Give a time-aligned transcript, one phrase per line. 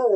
[0.00, 0.10] Então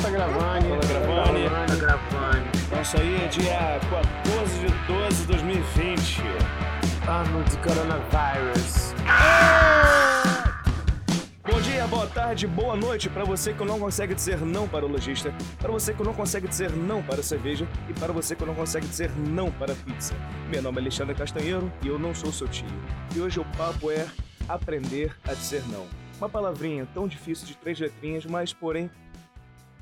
[0.00, 0.80] tá gravando.
[0.80, 1.50] Tá gravando.
[1.66, 2.48] Tá gravando.
[2.80, 3.78] Isso aí é dia
[4.24, 6.22] 14 de 12 de 2020.
[7.06, 8.94] Ano de coronavírus.
[11.46, 14.88] Bom dia, boa tarde, boa noite para você que não consegue dizer não para o
[14.88, 18.46] lojista, para você que não consegue dizer não para a cerveja e para você que
[18.46, 20.14] não consegue dizer não para a pizza.
[20.48, 22.66] Meu nome é Alexandre Castanheiro e eu não sou seu tio.
[23.14, 24.06] E hoje o papo é
[24.48, 26.03] aprender a dizer não.
[26.18, 28.90] Uma palavrinha tão difícil de três letrinhas, mas porém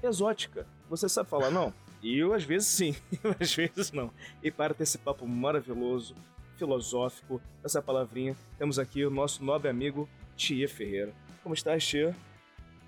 [0.02, 0.66] exótica.
[0.88, 1.72] Você sabe falar não?
[2.02, 2.96] E eu às vezes sim,
[3.40, 4.10] às vezes não.
[4.42, 6.14] E para ter esse papo maravilhoso,
[6.56, 11.12] filosófico, essa palavrinha, temos aqui o nosso nobre amigo Tia Ferreira.
[11.42, 12.14] Como está, Tia?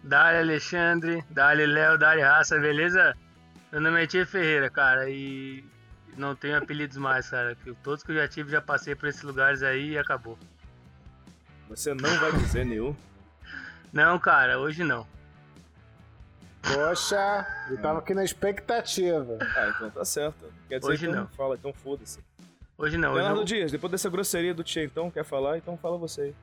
[0.03, 3.17] Dali Alexandre, Dali Léo, Dali Raça, beleza?
[3.73, 5.65] Meu nome é Tia Ferreira, cara, e
[6.17, 7.57] não tenho apelidos mais, cara.
[7.83, 10.39] Todos que eu já tive, já passei por esses lugares aí e acabou.
[11.69, 12.95] Você não vai dizer nenhum?
[13.95, 15.07] Não, cara, hoje não.
[16.63, 19.39] Poxa, eu tava aqui na expectativa.
[19.57, 20.47] Ah, então tá certo.
[20.69, 21.29] Quer dizer Hoje então não.
[21.29, 22.19] fala, então foda-se.
[22.77, 23.45] Hoje não, hoje Leonardo não.
[23.45, 25.59] Dias, depois dessa grosseria do Tia então, quer falar?
[25.59, 26.35] Então fala você aí.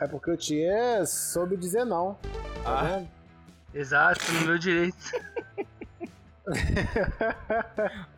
[0.00, 2.18] É porque o Tia soube dizer não.
[2.62, 2.82] Tá Ah.
[2.84, 3.08] vendo?
[3.72, 4.96] Exato, no meu direito.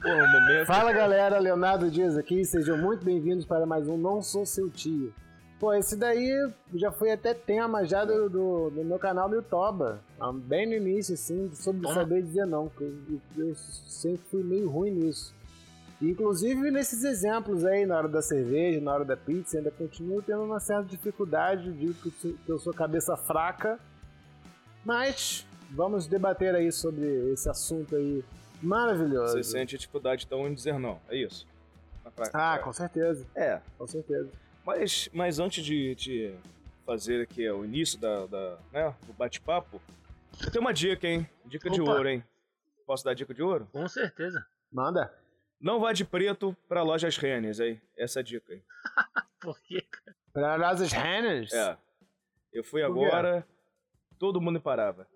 [0.02, 0.66] Pô, um momento.
[0.66, 5.14] Fala galera, Leonardo Dias aqui, sejam muito bem-vindos para mais um Não Sou Seu Tio.
[5.58, 6.30] Pô, esse daí
[6.74, 10.74] já foi até tema já do, do, do meu canal no Yotoba, ah, bem no
[10.74, 11.94] início, assim, sobre Toma.
[11.94, 15.34] saber dizer não, que eu, eu sempre fui meio ruim nisso.
[16.02, 20.42] Inclusive nesses exemplos aí, na hora da cerveja, na hora da pizza, ainda continuo tendo
[20.42, 23.80] uma certa dificuldade de que eu- eu sou cabeça fraca,
[24.84, 28.22] mas vamos debater aí sobre esse assunto aí
[28.62, 29.32] maravilhoso.
[29.38, 31.46] Você sente dificuldade então em dizer não, é isso?
[32.34, 34.28] Ah, com certeza, É, com certeza.
[34.66, 36.34] Mas, mas antes de, de
[36.84, 39.80] fazer aqui o início da, da, né, do bate-papo,
[40.42, 41.28] eu tenho uma dica, hein?
[41.44, 41.92] Dica de Opa.
[41.92, 42.24] ouro, hein?
[42.84, 43.68] Posso dar dica de ouro?
[43.72, 44.44] Com certeza.
[44.70, 45.12] Manda.
[45.60, 47.80] Não vá de preto pra lojas Rennes, aí.
[47.96, 48.62] Essa é a dica aí.
[49.40, 50.16] Por quê, cara?
[50.32, 51.52] Para Rasas Hanners?
[51.52, 51.78] É.
[52.52, 53.04] Eu fui Por quê?
[53.04, 53.46] agora,
[54.18, 55.06] todo mundo parava.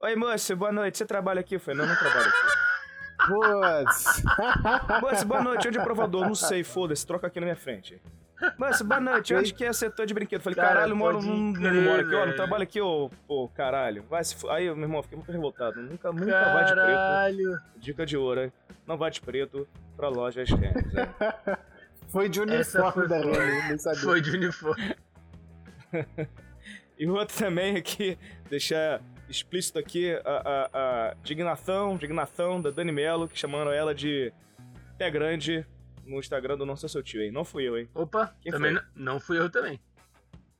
[0.00, 0.96] Oi, moço, boa noite.
[0.98, 1.56] Você trabalha aqui?
[1.56, 2.62] Eu falei, não, não trabalho aqui.
[3.26, 4.22] Putz.
[5.02, 5.68] Moço, boa noite.
[5.68, 6.22] Onde é o provador?
[6.26, 7.06] Não sei, foda-se.
[7.06, 8.00] Troca aqui na minha frente.
[8.58, 9.34] Moço, boa noite.
[9.34, 10.40] Onde que é setor de brinquedo?
[10.42, 12.26] Falei, Cara, caralho, moro, não, não crer, moro aqui, ó.
[12.26, 14.04] Não trabalho aqui, ô, pô, caralho.
[14.08, 15.80] Vai se Aí, meu irmão, fiquei muito revoltado.
[15.80, 16.86] Nunca, nunca vá de preto.
[16.86, 17.58] Caralho.
[17.76, 18.52] Dica de ouro, hein?
[18.86, 21.06] Não vá de preto pra lojas Rennes, hein?
[22.08, 23.18] Foi de uniforme foi da.
[23.18, 24.00] Renner, nem sabia.
[24.00, 24.96] Foi de uniforme.
[26.98, 28.16] E outro também aqui,
[28.48, 34.32] deixar explícito aqui a, a, a dignação, dignação da Dani Mello, que chamaram ela de
[34.98, 35.66] Pé Grande
[36.04, 37.30] no Instagram do Não Sei Seu Tio, hein?
[37.30, 37.88] Não fui eu, hein?
[37.94, 38.82] Opa, Quem também foi?
[38.96, 39.80] não, não fui eu também.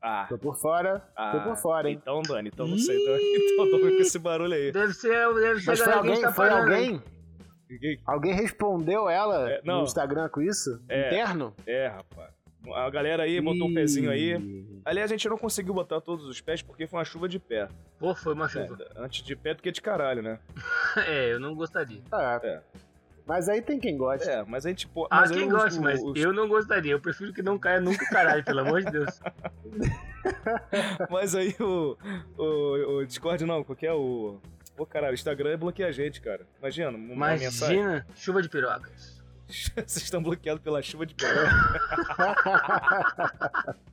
[0.00, 1.96] Ah, Tô por fora, tô ah, por fora, hein?
[2.00, 3.00] Então, Dani, então não sei.
[3.00, 4.72] Então, então tô com esse barulho aí.
[4.72, 7.02] Deve ser, deve ser Mas foi alguém, tá foi alguém?
[8.04, 9.78] Alguém respondeu ela É, não.
[9.78, 10.82] no Instagram com isso?
[10.88, 11.06] É.
[11.06, 11.54] Interno?
[11.66, 12.30] É, rapaz.
[12.74, 14.36] A galera aí botou um pezinho aí.
[14.84, 17.68] Aliás, a gente não conseguiu botar todos os pés porque foi uma chuva de pé.
[17.98, 18.76] Pô, foi uma chuva.
[18.80, 20.38] É, antes de pé do que de caralho, né?
[20.96, 21.02] É.
[21.30, 22.02] É, eu não gostaria.
[22.12, 22.60] Ah, É.
[23.26, 24.30] Mas aí tem quem gosta.
[24.30, 26.48] É, mas a gente pô, Ah, mas aí quem os- gosta, mas os- eu não
[26.48, 26.92] gostaria.
[26.92, 29.20] Eu prefiro que não caia nunca o caralho, pelo amor de Deus.
[31.10, 31.96] Mas aí o,
[32.38, 34.38] o, o Discord não, qual que é o.
[34.76, 36.46] Pô, caralho, o Instagram bloqueia a gente, cara.
[36.60, 37.78] Imagina, uma uma mensagem.
[37.80, 39.20] Imagina, chuva de pirocas.
[39.48, 41.26] Vocês estão bloqueados pela chuva de pé.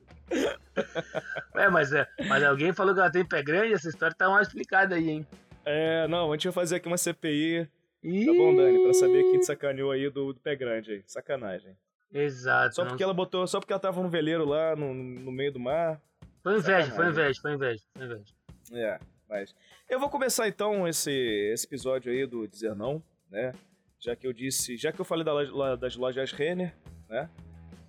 [1.56, 4.42] É, mas, é, mas alguém falou que ela tem pé grande, essa história tá mal
[4.42, 5.28] explicada aí, hein?
[5.66, 7.68] É, não, a gente vai fazer aqui uma CPI.
[8.02, 11.04] Tá bom, Dani, pra saber quem te sacaneou aí do, do pé grande aí.
[11.06, 11.76] Sacanagem.
[12.12, 12.76] Exato.
[12.76, 13.46] Só não- porque ela botou.
[13.48, 16.02] Só porque ela tava no veleiro lá, no, no meio do mar.
[16.42, 18.34] Foi inveja, foi inveja, foi inveja, foi inveja.
[18.72, 19.54] É, mas.
[19.90, 23.54] Eu vou começar então esse, esse episódio aí do Dizer Não, né?
[24.00, 24.78] Já que eu disse.
[24.78, 26.74] Já que eu falei da das lojas Renner,
[27.10, 27.30] né?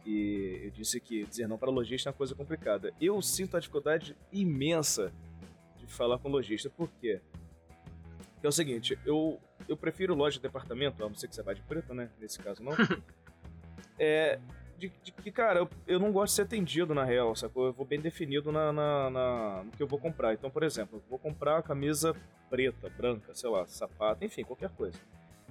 [0.05, 2.93] E eu disse que dizer não para lojista é uma coisa complicada.
[3.01, 5.13] Eu sinto a dificuldade imensa
[5.79, 6.69] de falar com lojista.
[6.71, 7.21] Por quê?
[8.41, 9.39] Porque é o seguinte, eu,
[9.69, 12.09] eu prefiro loja de departamento, a não ser que você vá de preto, né?
[12.19, 12.73] Nesse caso não.
[13.99, 14.41] é.
[14.79, 17.67] De, de que, cara, eu, eu não gosto de ser atendido na real, sacou?
[17.67, 20.33] Eu vou bem definido na, na, na- no que eu vou comprar.
[20.33, 22.17] Então, por exemplo, eu vou comprar camisa
[22.49, 24.99] preta, branca, sei lá, sapato, enfim, qualquer coisa.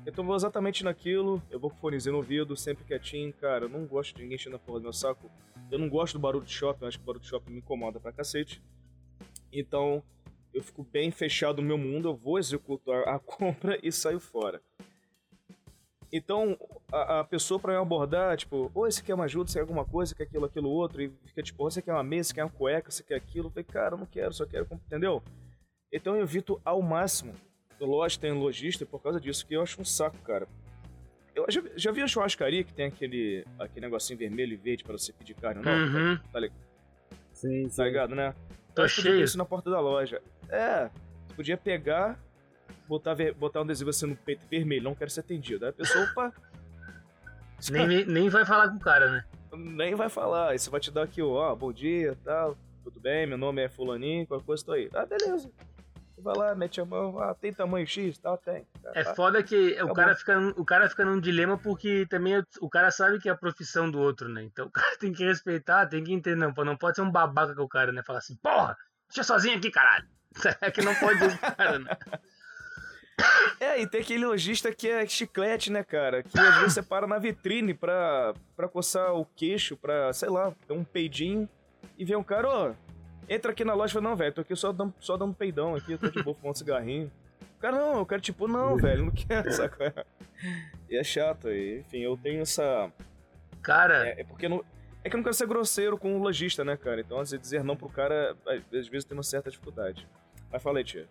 [0.04, 3.66] Então eu vou exatamente naquilo, eu vou com o fonezinho no ouvido, sempre quietinho, cara.
[3.66, 5.30] Eu não gosto de ninguém enchendo a porra do meu saco.
[5.70, 7.60] Eu não gosto do barulho de shopping, eu acho que o barulho de shopping me
[7.60, 8.64] incomoda pra cacete.
[9.54, 10.02] Então,
[10.54, 14.62] eu fico bem fechado no meu mundo, eu vou executar a compra e saio fora.
[16.12, 16.58] Então,
[16.92, 19.86] a, a pessoa pra me abordar, tipo, ou você quer uma ajuda, você quer alguma
[19.86, 22.50] coisa, quer aquilo, aquilo outro, e fica tipo, você quer uma mesa, você quer uma
[22.50, 23.48] cueca, você quer aquilo.
[23.48, 25.22] Eu falei, cara, eu não quero, só quero, entendeu?
[25.92, 27.34] Então eu evito ao máximo.
[27.80, 30.48] Lógico, tenho lojista por causa disso, que eu acho um saco, cara.
[31.34, 34.98] Eu já, já vi a churrascaria que tem aquele, aquele negocinho vermelho e verde para
[34.98, 35.72] você pedir carne, não?
[35.72, 36.18] Uhum.
[36.18, 36.52] Tá, tá, li-
[37.34, 37.84] Sim, tá sim.
[37.84, 38.36] ligado, né?
[38.76, 39.24] Que cheio.
[39.24, 40.22] isso na porta da loja.
[40.50, 40.90] É,
[41.28, 42.18] você podia pegar,
[42.88, 45.66] botar, botar um adesivo assim no peito vermelho, não quero ser atendido.
[45.66, 46.34] Aí a pessoa, opa.
[47.70, 49.26] Nem, nem vai falar com o cara, né?
[49.58, 50.58] nem vai falar.
[50.58, 54.26] Você vai te dar aqui, ó, bom dia, tal, tudo bem, meu nome é fulaninho,
[54.26, 54.90] qualquer coisa, tô aí.
[54.94, 55.52] Ah, beleza.
[56.20, 58.68] Você vai lá, mete a mão, ah, tem tamanho X, tal, tem.
[58.94, 59.96] É Ah, foda que o Acabou.
[59.96, 63.32] cara, fica, num- o cara fica num dilema porque também o cara sabe que é
[63.32, 64.44] a profissão do outro, né?
[64.44, 66.36] Então o cara tem que respeitar, tem que entender.
[66.36, 68.04] Não, não pode ser um babaca com o cara, né?
[68.04, 68.78] Falar assim, porra,
[69.08, 70.06] deixa sozinho aqui, caralho.
[70.62, 71.20] É que não pode
[71.56, 71.98] cara, né?
[73.60, 76.24] É, e tem aquele lojista que é chiclete, né, cara?
[76.24, 80.54] Que às vezes você para na vitrine pra, pra coçar o queixo, pra, sei lá,
[80.66, 81.48] ter um peidinho.
[81.98, 82.72] E vem um cara, ó,
[83.30, 85.76] entra aqui na loja e fala, não, velho, tô aqui só dando, só dando peidão
[85.76, 87.12] aqui, eu tô de boa fumando um cigarrinho.
[87.58, 89.78] O cara, não, eu quero tipo, não, velho, não quero, saco?
[90.90, 92.92] E é chato, e, enfim, eu tenho essa...
[93.62, 94.64] Cara, É, é porque não...
[95.02, 97.00] É que eu não quero ser grosseiro com o lojista, né, cara?
[97.00, 100.06] Então, às vezes, dizer não pro cara, às vezes tem uma certa dificuldade.
[100.52, 101.08] Mas falei, tia.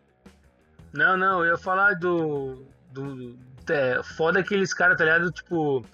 [0.93, 2.67] Não, não, eu ia falar do.
[2.91, 3.37] do
[3.69, 5.31] é, foda aqueles caras, tá ligado?
[5.31, 5.85] Tipo,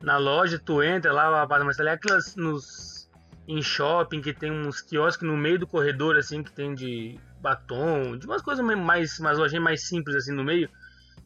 [0.00, 3.01] na loja tu entra lá, rapaz, mas tá ligado aquelas nos.
[3.46, 8.16] Em shopping que tem uns quiosques no meio do corredor, assim, que tem de batom,
[8.16, 9.18] de umas coisas mais.
[9.18, 10.68] umas lojinhas mais simples, assim, no meio.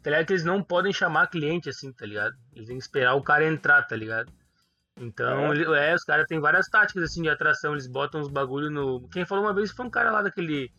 [0.02, 0.26] Tá ligado?
[0.26, 2.34] Que eles não podem chamar cliente, assim, tá ligado?
[2.54, 4.32] Eles têm que esperar o cara entrar, tá ligado?
[4.98, 5.50] Então, É.
[5.50, 7.72] ele- é, os caras têm várias táticas, assim, de atração.
[7.72, 9.06] Eles botam uns bagulho no.
[9.10, 10.70] Quem falou uma vez foi um cara lá daquele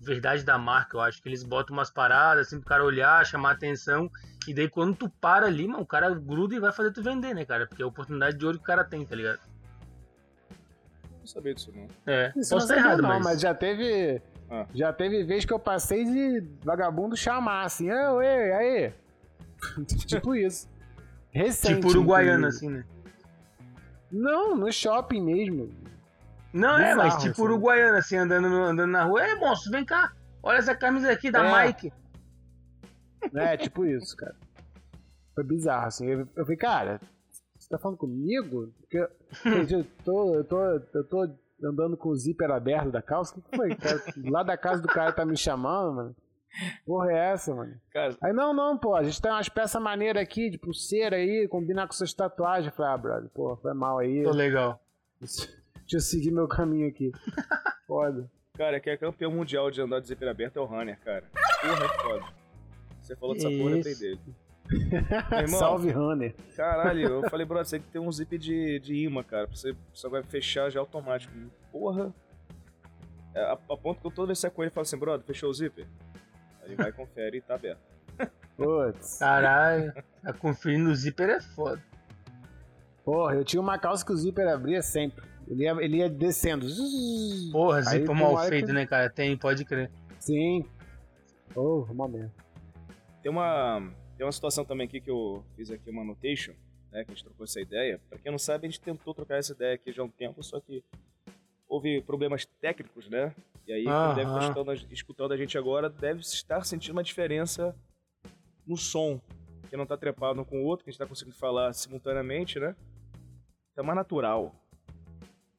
[0.00, 3.52] verdade da marca, eu acho que eles botam umas paradas assim pro cara olhar, chamar
[3.52, 4.08] atenção,
[4.46, 7.34] e daí quando tu para ali, mano, o cara gruda e vai fazer tu vender,
[7.34, 7.66] né, cara?
[7.66, 9.40] Porque é a oportunidade de ouro que o cara tem, tá ligado?
[11.26, 11.88] Não sabia disso, não.
[12.06, 13.24] É, Isso posso não estar errado, não, mas...
[13.24, 14.22] mas já teve.
[14.48, 14.64] Ah.
[14.72, 18.94] Já teve vez que eu passei de vagabundo chamar assim, ô, ei, aí.
[20.06, 20.68] tipo isso.
[21.32, 21.74] Recente.
[21.74, 22.78] Tipo uruguaiano, inclusive.
[22.78, 22.84] assim, né?
[24.12, 25.74] Não, no shopping mesmo.
[26.52, 27.42] Não, é, mas Bizarro, tipo assim.
[27.42, 29.26] uruguaiano, assim, andando, no- andando na rua.
[29.26, 31.66] É, moço, vem cá, olha essa camisa aqui da É.
[31.66, 31.92] Mike.
[33.34, 34.36] É, tipo isso, cara.
[35.34, 36.06] Foi bizarro, assim.
[36.06, 37.00] Eu, eu falei, cara,
[37.66, 38.72] você tá falando comigo?
[38.78, 39.08] Porque eu,
[39.44, 40.64] eu tô, eu, tô,
[40.94, 41.30] eu tô
[41.64, 43.36] andando com o zíper aberto da calça.
[43.36, 43.74] O que foi?
[43.74, 46.16] Cara, lá da casa do cara tá me chamando, mano.
[46.86, 47.74] Porra é essa, mano?
[47.90, 51.48] Cara, Aí, não, não, pô, a gente tem umas peças maneiras aqui, de pulseira aí,
[51.48, 52.66] combinar com suas tatuagens.
[52.68, 54.22] Eu falei, ah, brother, pô, foi mal aí.
[54.22, 54.80] Tô legal.
[55.20, 55.48] Deixa
[55.92, 57.10] eu seguir meu caminho aqui.
[57.84, 58.30] Foda.
[58.56, 61.24] Cara, quem é campeão mundial de andar de zíper aberto é o Runner, cara.
[61.60, 62.24] Porra, é foda.
[63.02, 64.20] Você falou dessa porra, eu dele.
[64.70, 65.58] Irmão.
[65.58, 66.34] Salve, Runner.
[66.56, 69.46] Caralho, eu falei, brother, você tem que ter um zip de, de imã, cara.
[69.46, 71.32] Você só vai fechar já automático.
[71.72, 72.12] Porra.
[73.34, 75.26] É, a, a ponto que eu toda vez que com ele e falo assim, brother,
[75.26, 75.86] fechou o zíper?
[76.62, 77.80] Aí ele vai, confere e tá aberto.
[78.56, 79.18] Putz.
[79.18, 79.92] Caralho,
[80.24, 81.82] a conferir no zíper é foda.
[83.04, 85.22] Porra, eu tinha uma calça que o zíper abria sempre.
[85.46, 86.66] Ele ia, ele ia descendo.
[87.52, 89.08] Porra, Aí zíper mal feito, que- né, cara?
[89.10, 89.90] Tem, pode crer.
[90.18, 90.64] Sim.
[91.54, 92.32] Oh, uma merda.
[93.22, 93.82] Tem uma,
[94.16, 96.52] tem uma situação também aqui que eu fiz aqui uma annotation,
[96.90, 98.00] né, que a gente trocou essa ideia.
[98.08, 100.42] Pra quem não sabe, a gente tentou trocar essa ideia aqui já há um tempo,
[100.42, 100.82] só que
[101.68, 103.34] houve problemas técnicos, né?
[103.66, 107.74] E aí, quem deve estar escutando, a- gente agora deve estar sentindo uma diferença
[108.66, 109.20] no som,
[109.68, 112.58] que não tá trepado um com o outro, que a gente tá conseguindo falar simultaneamente,
[112.60, 112.76] né?
[113.76, 114.54] É mais natural.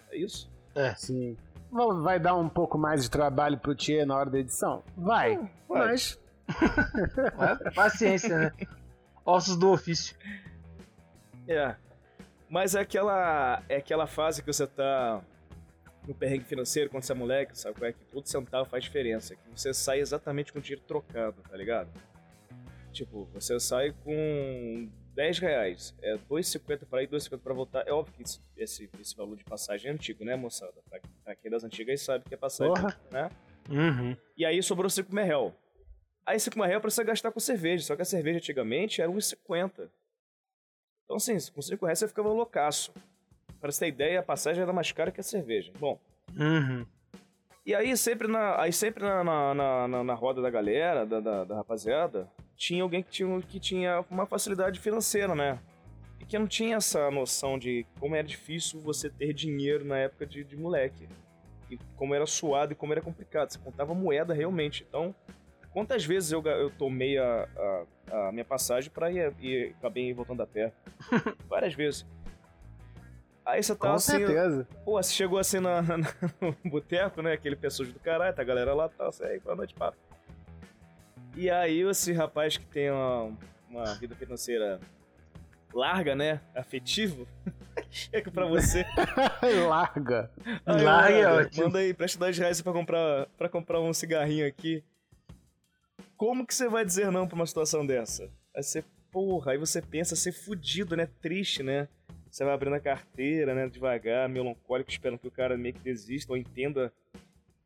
[0.10, 0.50] É isso?
[0.96, 1.36] Sim.
[1.70, 4.82] Vai- Vai dar um pouco mais de trabalho pro Tia na hora da edição?
[4.96, 5.36] Vai.
[5.68, 5.88] vai.
[5.90, 6.18] Mas.
[7.76, 8.52] Paciência, né?
[9.26, 10.16] Ossos do ofício.
[11.48, 11.76] É.
[12.50, 15.22] Mas é aquela, é aquela fase que você tá
[16.08, 17.78] no perrengue financeiro quando você é moleque, sabe?
[17.78, 19.36] qual É que todo centavo faz diferença.
[19.36, 21.90] Que você sai exatamente com o dinheiro trocado, tá ligado?
[22.94, 25.94] Tipo, você sai com 10 reais.
[26.02, 27.86] É 2,50 pra ir, 2,50 pra voltar.
[27.86, 30.74] É óbvio que esse, esse, esse valor de passagem é antigo, né, moçada?
[30.90, 32.98] Pra, pra quem é das antigas sabe que é passagem, Porra.
[33.12, 33.30] né?
[33.70, 34.16] Uhum.
[34.38, 35.54] E aí sobrou 5 mil real.
[36.28, 37.86] Aí 5 mil real pra você gastar com cerveja.
[37.86, 39.90] Só que a cerveja antigamente era 1,50.
[41.06, 42.94] Então assim, com 5 reais você ficava loucaço.
[43.62, 45.72] Pra você ter ideia, a passagem era mais cara que a cerveja.
[45.80, 45.98] Bom,
[46.38, 46.86] Uhum.
[47.66, 51.20] e aí sempre na, aí sempre na, na, na, na- na roda da galera, da,
[51.22, 55.58] da, da rapaziada, tinha alguém que tinha, que tinha uma facilidade financeira, né?
[56.20, 60.26] E que não tinha essa noção de como era difícil você ter dinheiro na época
[60.26, 61.08] de, de moleque.
[61.72, 63.50] E como era suado e como era complicado.
[63.52, 64.86] Você contava moeda realmente.
[64.88, 65.16] Então,
[65.78, 67.48] Quantas vezes eu, eu tomei a,
[68.12, 70.74] a, a minha passagem pra ir e acabei voltando a pé?
[71.48, 72.04] Várias vezes.
[73.46, 74.14] Aí você tá Com assim.
[74.18, 74.68] certeza.
[74.84, 75.98] Pô, você chegou assim na, na-
[76.42, 77.34] no boteco, né?
[77.34, 79.96] Aquele pessoas do caralho, tá a galera lá, tá, você aí, boa noite, papo.
[81.36, 83.32] E aí esse rapaz que tem uma,
[83.70, 84.80] uma vida financeira
[85.72, 86.42] larga, né?
[86.56, 87.28] Afetivo,
[87.92, 88.84] chega pra você.
[89.68, 90.32] Larga.
[90.66, 91.64] Aí, Larga é manda, ótimo.
[91.66, 94.84] Manda aí, presta 10 reais pra comprar, pra comprar um cigarrinho aqui.
[96.18, 98.24] Como que você vai dizer não pra uma situação dessa?
[98.56, 101.08] Aí você, porra, aí você pensa ser fudido, né?
[101.22, 101.88] Triste, né?
[102.30, 103.70] Você vai abrindo a carteira, né?
[103.70, 106.92] Devagar, melancólico, esperando que o cara meio que desista ou entenda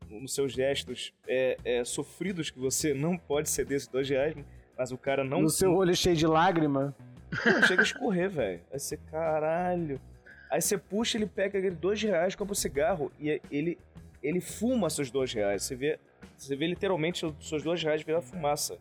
[0.10, 4.36] nos seus gestos é, é, sofridos que você não pode ceder esses dois reais,
[4.78, 6.94] mas o cara não no seu olho cheio de lágrima.
[7.30, 8.62] Pô, chega a escorrer, velho.
[8.72, 10.02] Aí você, caralho.
[10.50, 13.78] Aí você puxa, ele pega aquele dois reais, compra um cigarro e ele,
[14.22, 15.64] ele fuma seus dois reais.
[15.64, 15.98] Você vê,
[16.38, 18.78] você vê literalmente os seus dois reais virar fumaça.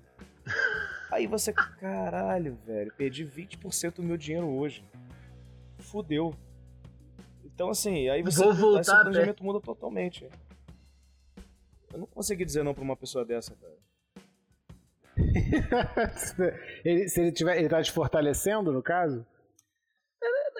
[1.10, 4.84] Aí você, caralho, velho, perdi 20% do meu dinheiro hoje.
[5.78, 6.34] Fudeu.
[7.44, 8.42] Então, assim, aí você.
[8.42, 10.28] Vou aí voltar seu planejamento muda totalmente.
[11.92, 13.76] Eu não consegui dizer não pra uma pessoa dessa, cara.
[16.84, 17.58] ele, se ele tiver.
[17.58, 19.26] Ele tá te fortalecendo, no caso?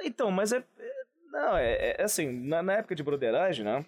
[0.03, 0.59] Então, mas é.
[0.59, 3.85] é- Não, é, é assim, na, na época de broderagem, né?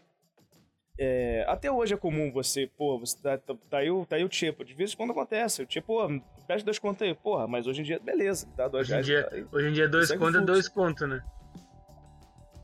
[1.05, 4.25] É, até hoje é comum você, pô, você tá, tá, tá aí, o- tá aí
[4.25, 4.65] o tipo.
[4.65, 5.63] De vez em quando acontece.
[5.63, 5.99] O tipo,
[6.47, 7.15] presta dois contos aí.
[7.15, 8.69] Porra, mas hoje em dia, beleza, tá?
[8.69, 9.07] Dois Hoje em reais.
[9.07, 11.23] dia, tá hoje em dia dois Segue o conto é dois conto, né?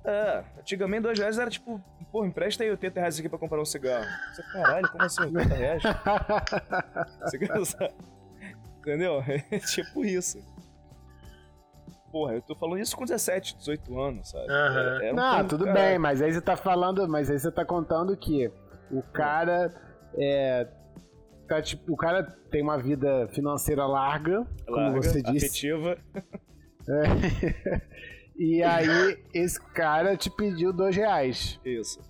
[0.05, 3.65] É, antigamente dois reais era tipo, pô, empresta aí 80 reais aqui pra comprar um
[3.65, 4.07] cigarro.
[4.33, 5.83] Você, caralho, como assim 80 reais?
[7.31, 7.93] Cigarro, sabe?
[8.79, 9.23] Entendeu?
[9.51, 10.39] É tipo isso.
[12.11, 14.51] Porra, eu tô falando isso com 17, 18 anos, sabe?
[14.51, 14.79] Aham.
[14.79, 15.79] Era- era um Não, tudo cara.
[15.81, 18.51] bem, mas aí você tá falando, mas aí você tá contando que
[18.91, 19.73] o cara
[20.17, 20.67] é.
[21.47, 25.47] Tá, tipo, o cara tem uma vida financeira larga, como Larga, você disse.
[25.47, 25.97] afetiva.
[28.41, 31.59] E aí, esse cara te pediu dois reais.
[31.65, 32.01] Isso.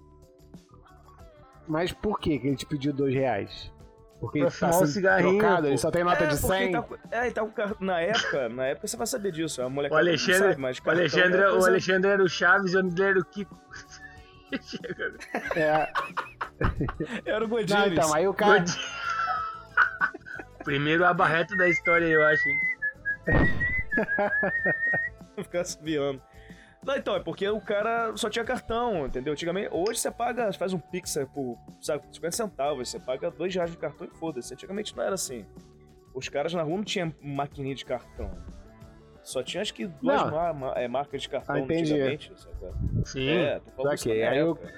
[1.66, 3.72] Mas por que, que ele te pediu dois reais?
[4.20, 6.40] Porque Pra ele tá fumar um sendo cigarrinho, trocado, ele só tem nota é, de
[6.40, 6.72] porque 100.
[6.72, 9.62] Tá, é, e tá car- na época, na época você vai saber disso.
[9.62, 12.22] A O molecada não Alexandre, sabe, mas o cartão Alexandre, é o coisa- Alexandre era
[12.24, 13.58] o Chaves e o André era o Kiko.
[15.54, 15.86] É.
[17.26, 17.86] Era o Não, Godinho.
[17.92, 18.60] então, aí o cara.
[18.60, 18.78] Godi-
[20.64, 22.42] Primeiro abarreto da história, eu acho.
[22.48, 22.58] hein?
[25.36, 26.20] ficar subiando.
[26.88, 29.34] Não, então, é porque o cara só tinha cartão, entendeu?
[29.34, 33.54] Antigamente, hoje você paga, faz um pix é, por, sabe, 50 centavos, você paga dois
[33.54, 34.54] reais de cartão e foda-se.
[34.54, 35.44] Antigamente não era assim.
[36.14, 38.30] Os caras na rua não tinham maquininha de cartão.
[39.22, 40.30] Só tinha acho que duas Não.
[40.30, 41.92] ma- ma- é, marcas de cartão Ah, entendi.
[41.92, 42.32] antigamente.
[42.36, 42.56] sabe?
[43.04, 43.28] Sim.
[43.28, 44.72] É, tô falando Aí eu- época.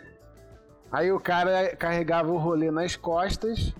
[0.90, 3.72] Aí o cara carregava o rolê nas costas.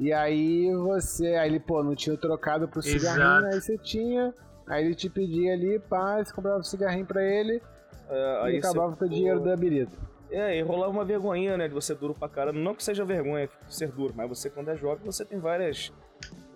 [0.00, 1.34] E aí você.
[1.34, 3.46] Aí ele, pô, não tinha trocado pro cigarrinho, Exato.
[3.54, 4.34] aí você tinha.
[4.66, 7.60] Aí ele te pedia ali, pá, você comprava o cigarrinho pra ele
[8.08, 9.96] É, e acabava você- com o dinheiro da birita.
[10.30, 12.58] É, e rolava uma vergonhinha, né, de você duro pra caramba.
[12.58, 15.92] Não que seja vergonha ser duro, mas você quando é jovem, você tem várias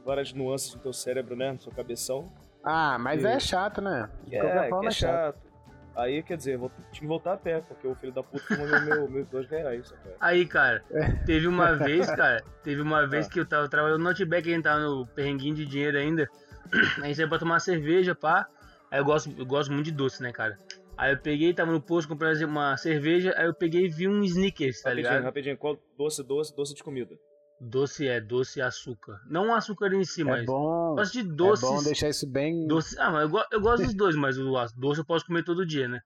[0.04, 2.26] várias nuances no teu cérebro, né, no seu cabeção.
[2.64, 4.08] Ah, mas E- é chato, né?
[4.26, 5.12] De É, qualquer forma é é chato.
[5.36, 5.48] chato.
[5.96, 8.66] Aí, quer dizer, vou, tinha que voltar a pé, porque o filho da puta fumou
[8.68, 9.92] meu, meu, meus dois reais.
[10.20, 10.82] Aí, cara,
[11.26, 13.30] teve uma vez, cara, teve uma vez Ah.
[13.30, 16.28] que eu tava trabalhando no Outback, a gente tava no perrenguinho de dinheiro ainda.
[17.02, 18.46] A gente ia pra tomar cerveja, pá.
[18.90, 20.58] Aí eu gosto, eu gosto muito de doce, né, cara?
[20.98, 24.22] Aí eu peguei, tava no posto comprando uma cerveja, aí eu peguei e vi um
[24.24, 25.24] Snickers, tá rapidinho, ligado?
[25.24, 25.56] rapidinho.
[25.56, 27.14] Qual doce, doce, doce de comida?
[27.60, 29.20] Doce é doce e açúcar.
[29.30, 30.44] Não o açúcar em si, É mas.
[30.44, 30.94] bom.
[30.96, 31.68] Gosto de É doces.
[31.68, 32.66] bom deixar isso bem.
[32.66, 35.44] Doce, ah, mas eu, go- eu gosto dos dois, mas o doce eu posso comer
[35.44, 36.00] todo dia, né?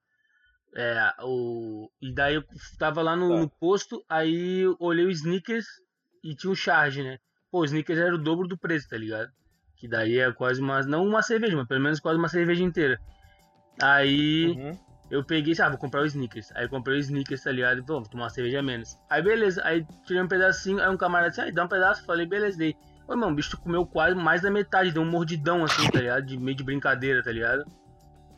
[0.75, 2.45] É, o, e daí eu
[2.79, 3.37] tava lá no, Tá.
[3.41, 5.67] no posto, aí eu olhei o Snickers
[6.25, 7.19] e tinha o charge, né?
[7.51, 9.31] Pô, o Snickers era o dobro do preço, tá ligado?
[9.77, 10.81] Que daí é quase uma.
[10.83, 12.99] Não uma cerveja, mas pelo menos quase uma cerveja inteira.
[13.81, 14.79] Aí Uhum.
[15.11, 16.53] eu peguei, ah, vou comprar o Snickers.
[16.55, 17.83] Aí comprei o Snickers, tá ligado?
[17.85, 18.99] Pô, vou tomar uma cerveja menos.
[19.09, 22.27] Aí beleza, aí tirei um pedacinho, aí um camarada disse, aí dá um pedaço, falei,
[22.27, 22.77] beleza, dei.
[23.09, 26.25] Ô, irmão, o bicho comeu quase mais da metade, deu um mordidão assim, tá ligado?
[26.25, 27.65] De meio de brincadeira, tá ligado?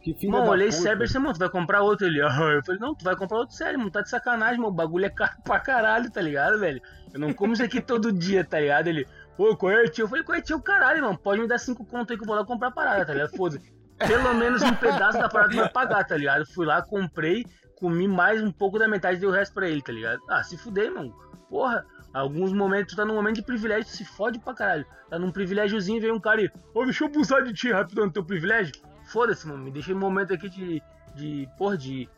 [0.00, 2.06] Que filho Mano, olhei e pensei, mano, tu vai comprar outro?
[2.06, 4.68] Ele, ah, eu falei, não, tu vai comprar outro sério, mano, tá de sacanagem, mano,
[4.68, 6.80] o bagulho é caro pra caralho, tá ligado, velho?
[7.12, 8.88] Eu não como isso aqui todo dia, tá ligado?
[8.88, 10.04] Ele, pô, qual é, tio?
[10.04, 10.60] Eu falei, qual é, tio?
[10.60, 13.06] Caralho, mano, pode me dar cinco conto aí que eu vou lá comprar a parada,
[13.06, 13.34] tá ligado?
[13.36, 13.73] Foda-se.
[13.98, 16.44] Pelo menos um pedaço da parada vai pagar, tá ligado?
[16.46, 17.44] Fui lá, comprei,
[17.76, 20.20] comi mais um pouco da metade e dei o resto pra ele, tá ligado?
[20.28, 21.14] Ah, se fuder, mano.
[21.48, 24.84] Porra, alguns momentos, tu tá num momento de privilégio, tu se fode pra caralho.
[25.08, 28.12] Tá num privilégiozinho, vem um cara e, ô, deixa eu abusar de ti rapidão no
[28.12, 28.74] teu privilégio.
[29.06, 30.82] Foda-se, mano, me deixa um momento aqui de,
[31.14, 32.08] de, porra, de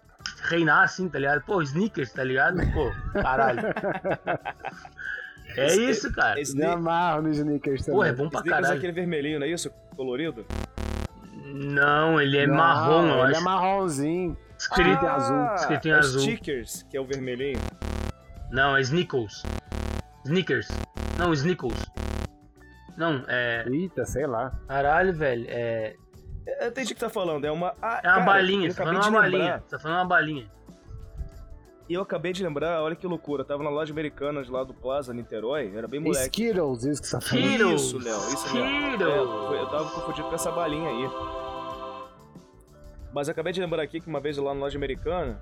[0.44, 1.42] reinar assim, tá ligado?
[1.44, 2.56] Pô, sneakers, tá ligado?
[2.72, 2.90] Pô,
[3.20, 3.60] caralho.
[5.56, 6.40] É isso, cara.
[6.40, 7.98] esse- Me amarro no Snickers também.
[8.00, 8.78] Pô, é bom pra Snickers é caralho.
[8.78, 9.70] aquele vermelhinho, não é isso?
[9.96, 10.44] Colorido?
[11.54, 13.40] Não, ele é Não, marrom, eu ele acho.
[13.40, 14.36] é marronzinho.
[14.58, 15.54] Escrito em azul.
[15.54, 16.20] Escrito em é azul.
[16.22, 17.60] Stickers, que é o vermelhinho.
[18.50, 19.42] Não, é Snickles.
[20.24, 20.68] Snickers.
[21.18, 21.84] Não, Snickles.
[22.96, 23.64] Não, é.
[23.68, 24.52] Eita, sei lá.
[24.66, 25.44] Caralho, velho.
[25.48, 25.94] É.
[26.60, 27.74] Eu entendi o que tá falando, é uma.
[27.82, 29.20] Ah, É uma cara, balinha, tá falando uma lembrar.
[29.20, 29.58] balinha.
[29.66, 30.50] Você tá falando uma balinha.
[31.88, 34.74] E eu acabei de lembrar, olha que loucura, eu tava na loja Americanas lá do
[34.74, 36.24] Plaza, Niterói, era bem moleque.
[36.42, 37.24] Skittles, isso que você tá.
[37.26, 37.80] Skittles.
[37.82, 38.68] Isso, Léo, isso mesmo.
[38.68, 39.52] Skittles.
[39.52, 41.08] É, eu tava confundido com essa balinha aí.
[43.12, 45.40] Mas eu acabei de lembrar aqui que uma vez lá na loja americana,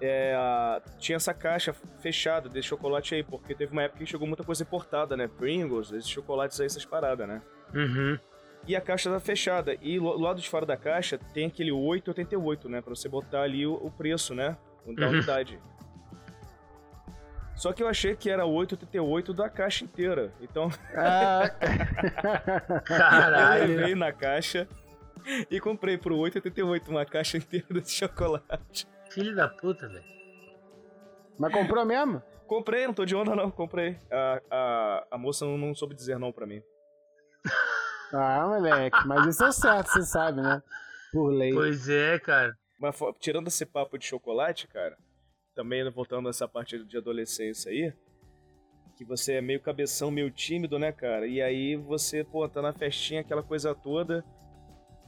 [0.00, 4.42] é, tinha essa caixa fechada desse chocolate aí, porque teve uma época que chegou muita
[4.42, 5.28] coisa importada, né?
[5.28, 7.40] Pringles, esses chocolates aí, essas paradas, né?
[7.74, 8.18] Uhum.
[8.66, 9.76] E a caixa tá fechada.
[9.82, 12.80] E lo- lado de fora da caixa tem aquele 8,88, né?
[12.80, 14.56] Pra você botar ali o, o preço, né?
[14.96, 15.12] Da Uhum.
[15.12, 15.58] unidade.
[17.56, 20.32] Só que eu achei que era 8,88 da caixa inteira.
[20.40, 21.50] Então Ah,
[22.74, 23.66] eu Caralho.
[23.76, 24.68] levei na caixa
[25.50, 28.86] e comprei por 8,88 uma caixa inteira desse chocolate.
[29.10, 30.04] Filho da puta, velho.
[31.38, 32.20] mas comprou mesmo?
[32.46, 33.98] Comprei, não tô de onda não, comprei.
[34.10, 36.60] A, a, a moça não, não soube dizer não pra mim.
[38.12, 39.06] Ah, moleque.
[39.06, 40.62] Mas isso é certo, você sabe, né?
[41.12, 41.52] Por lei.
[41.54, 42.52] Pois é, cara.
[42.78, 44.96] Mas tirando esse papo de chocolate, cara,
[45.54, 47.92] também voltando nessa parte de adolescência aí,
[48.96, 51.26] que você é meio cabeção, meio tímido, né, cara?
[51.26, 54.24] E aí você, pô, tá na festinha, aquela coisa toda.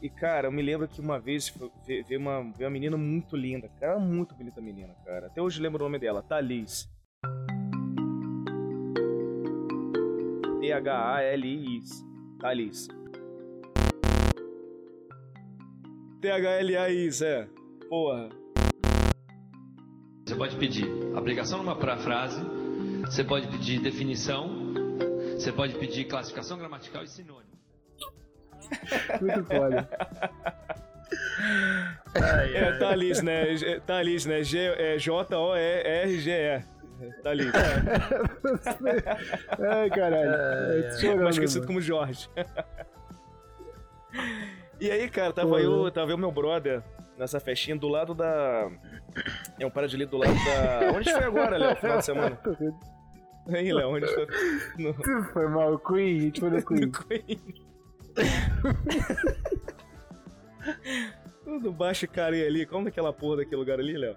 [0.02, 1.52] E, cara, eu me lembro que uma vez
[1.86, 5.26] veio uma, uma menina muito linda, cara, muito bonita menina, cara.
[5.26, 6.88] Até hoje lembro o nome dela, Thalys.
[10.60, 12.04] T-H-A-L-I-S.
[12.40, 12.88] Thalys.
[16.20, 17.48] T-H-L-A-I-S, é.
[17.88, 18.45] Porra.
[20.26, 22.40] Você pode pedir aplicação numa frase,
[23.04, 24.72] você pode pedir definição,
[25.34, 27.46] você pode pedir classificação gramatical e sinônimo.
[29.20, 29.88] Muito foda.
[32.16, 32.78] Ai, É ai.
[32.78, 33.54] Thalys, né?
[33.54, 34.42] É Thalys, né?
[34.42, 36.64] G, é J-O-E-R-G-E.
[37.22, 37.52] Thalys.
[39.60, 40.30] Ai, caralho.
[40.30, 41.00] Ai, Eu tô ai.
[41.00, 41.66] chorando, mais conhecido mano.
[41.68, 42.28] como Jorge.
[44.80, 46.82] E aí, cara, tava eu, tava eu meu brother
[47.18, 48.70] nessa festinha do lado da.
[49.58, 50.92] É um para de ali do lado da.
[50.96, 52.38] Onde foi agora, Léo, final de semana?
[53.48, 54.26] Aí, Léo, onde foi?
[54.76, 54.92] No,
[55.32, 56.90] Foi mal, Queen, a gente foi no Queen.
[61.44, 61.52] no.
[61.60, 62.66] Tudo baixo carinha ali.
[62.66, 64.16] Como é aquela porra daquele lugar ali, Léo?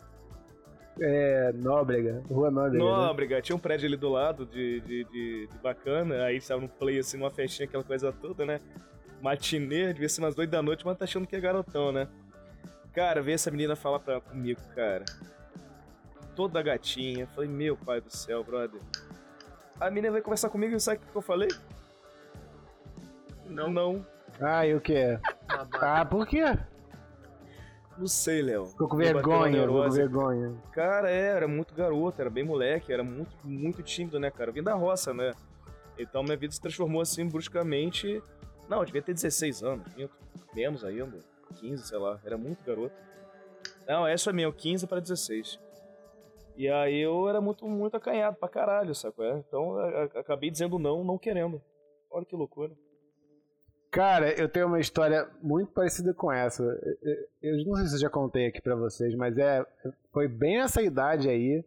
[0.99, 2.83] É, Nóbrega, Rua Nóbrega.
[2.83, 2.91] né?
[2.91, 6.67] Nóbrega, tinha um prédio ali do lado de, de, de, de bacana, aí estava no
[6.67, 8.59] play assim, numa festinha, aquela coisa toda, né?
[9.21, 12.07] Matinê, devia ser umas 8 da noite, mas tá achando que é garotão, né?
[12.93, 15.05] Cara, veio essa menina falar pra, comigo, cara.
[16.35, 17.27] Toda gatinha.
[17.27, 18.81] Falei, meu pai do céu, brother.
[19.79, 21.49] A menina veio conversar comigo e sabe o que eu falei?
[23.45, 23.69] Não.
[23.69, 24.05] Não.
[24.39, 25.19] Ah, e o que é?
[25.81, 26.43] Ah, por quê?
[27.97, 28.67] Não sei, Léo.
[28.67, 30.55] Ficou com vergonha, ficou com vergonha.
[30.71, 34.49] Cara, é, era muito garoto, era bem moleque, era muito, muito tímido, né, cara?
[34.49, 35.33] Eu vim da roça, né?
[35.97, 38.23] Então minha vida se transformou assim bruscamente.
[38.69, 40.13] Não, eu devia ter 16 anos, minto.
[40.53, 41.17] menos ainda,
[41.59, 42.95] 15, sei lá, era muito garoto.
[43.87, 45.59] Não, essa é minha, 15 para 16.
[46.55, 49.23] E aí eu era muito, muito acanhado pra caralho, saco?
[49.23, 49.37] É?
[49.39, 49.77] Então
[50.15, 51.61] acabei dizendo não, não querendo.
[52.11, 52.71] Olha que loucura.
[53.91, 56.61] Cara, eu tenho uma história muito parecida com essa.
[57.41, 59.65] Eu- não sei se eu já contei aqui pra vocês, mas é
[60.13, 61.63] foi bem essa idade aí.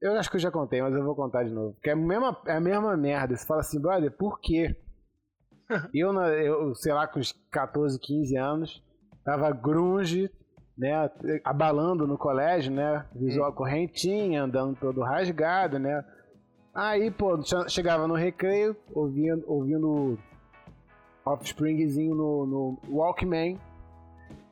[0.00, 1.72] Eu acho que eu já contei, mas eu vou contar de novo.
[1.74, 3.34] Porque é a mesma, é a mesma merda.
[3.34, 4.76] Você fala assim, brother, por quê?
[5.94, 8.82] eu, eu, sei lá, com uns 14, 15 anos,
[9.24, 10.30] tava grunge,
[10.76, 11.10] né?
[11.44, 13.04] Abalando no colégio, né?
[13.14, 16.04] Visual correntinha, andando todo rasgado, né?
[16.74, 20.18] Aí, pô, che- chegava no recreio, ouvindo, ouvindo
[21.24, 23.58] Offspringzinho no, no Walkman.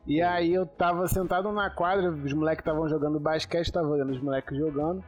[0.07, 4.21] E aí eu tava sentado na quadra, os moleques estavam jogando basquete, tava olhando os
[4.21, 5.03] moleques jogando.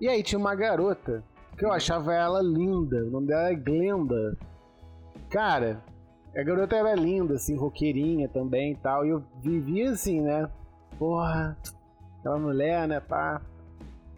[0.00, 1.22] E aí tinha uma garota,
[1.56, 4.36] que eu achava ela linda, o nome dela é Glenda.
[5.30, 5.82] Cara,
[6.36, 9.04] a garota era linda, assim, roqueirinha também e tal.
[9.04, 10.48] E eu vivia assim, né?
[10.98, 11.56] Porra,
[12.20, 13.40] aquela mulher, né, pá.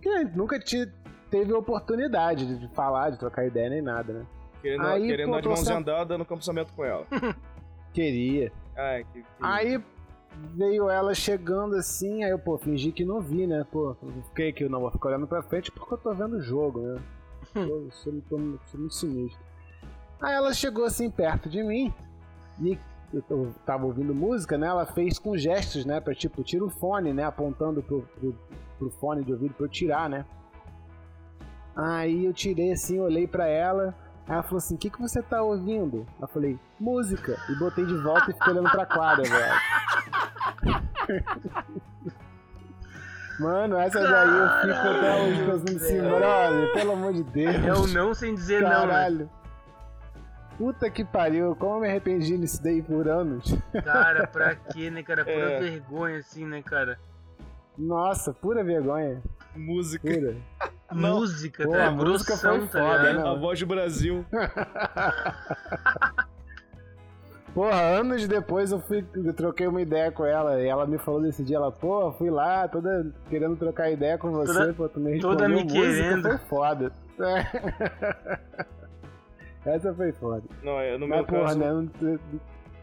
[0.00, 0.90] Que nunca te,
[1.30, 4.26] teve oportunidade de- de falar, de trocar ideia nem nada, né?
[4.62, 7.06] Querendo, Aí, querendo pô, dar de sent- andada no campamento com ela.
[7.92, 8.52] Queria.
[8.76, 9.26] Ai, que, que...
[9.42, 9.82] Aí
[10.54, 13.66] veio ela chegando assim, aí eu, pô, fingi que não vi, né?
[13.70, 16.40] Pô, eu fiquei aqui, não vou ficar olhando pra frente porque eu tô vendo o
[16.42, 17.00] jogo, né?
[17.54, 19.49] Eu sou, muito- sou muito sinistro.
[20.20, 21.92] Aí ela chegou assim perto de mim
[22.60, 22.78] e
[23.12, 24.68] eu tava ouvindo música, né?
[24.68, 26.00] Ela fez com gestos, né?
[26.00, 27.24] Pra tipo, tira o fone, né?
[27.24, 28.38] Apontando pro, pro,
[28.78, 30.24] pro fone de ouvido pra eu tirar, né?
[31.74, 33.94] Aí eu tirei assim, olhei pra ela.
[34.28, 36.06] Aí ela falou assim: O que, que você tá ouvindo?
[36.20, 37.36] Eu falei: Música.
[37.48, 39.54] E botei de volta e fiquei olhando pra quadra, velho.
[43.40, 47.54] Mano, essa daí eu fico até hoje pensando assim, brother, pelo amor de Deus.
[47.54, 49.26] É não sem dizer não, né?
[50.60, 53.50] Puta que pariu, como eu me arrependi nisso daí por anos.
[53.82, 55.24] Cara, pra quê, né, cara?
[55.24, 55.58] Pura É.
[55.58, 56.98] vergonha, assim, né, cara?
[57.78, 59.22] Nossa, pura vergonha.
[59.56, 60.06] Música.
[60.12, 60.36] Pura.
[60.92, 61.20] Não.
[61.20, 61.86] Música, Pô, tá?
[61.86, 63.26] a música Grossão, foi tá foda, né?
[63.26, 64.22] A voz do Brasil.
[67.54, 71.22] Porra, anos depois eu fui, eu troquei uma ideia com ela e ela me falou
[71.22, 75.00] desse dia, ela, pô, fui lá, toda querendo trocar ideia com você, Toda- pô, tu
[75.00, 76.22] me toda me música querendo.
[76.28, 76.92] foi foda.
[79.64, 80.42] Essa foi foda.
[80.62, 81.58] Não, é, no Mas meu porra, caso.
[81.58, 82.18] né, não,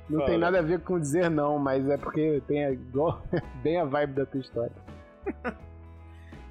[0.10, 3.22] não tem nada a ver com dizer não, mas é porque tem a, igual,
[3.64, 4.72] bem a vibe da tua história.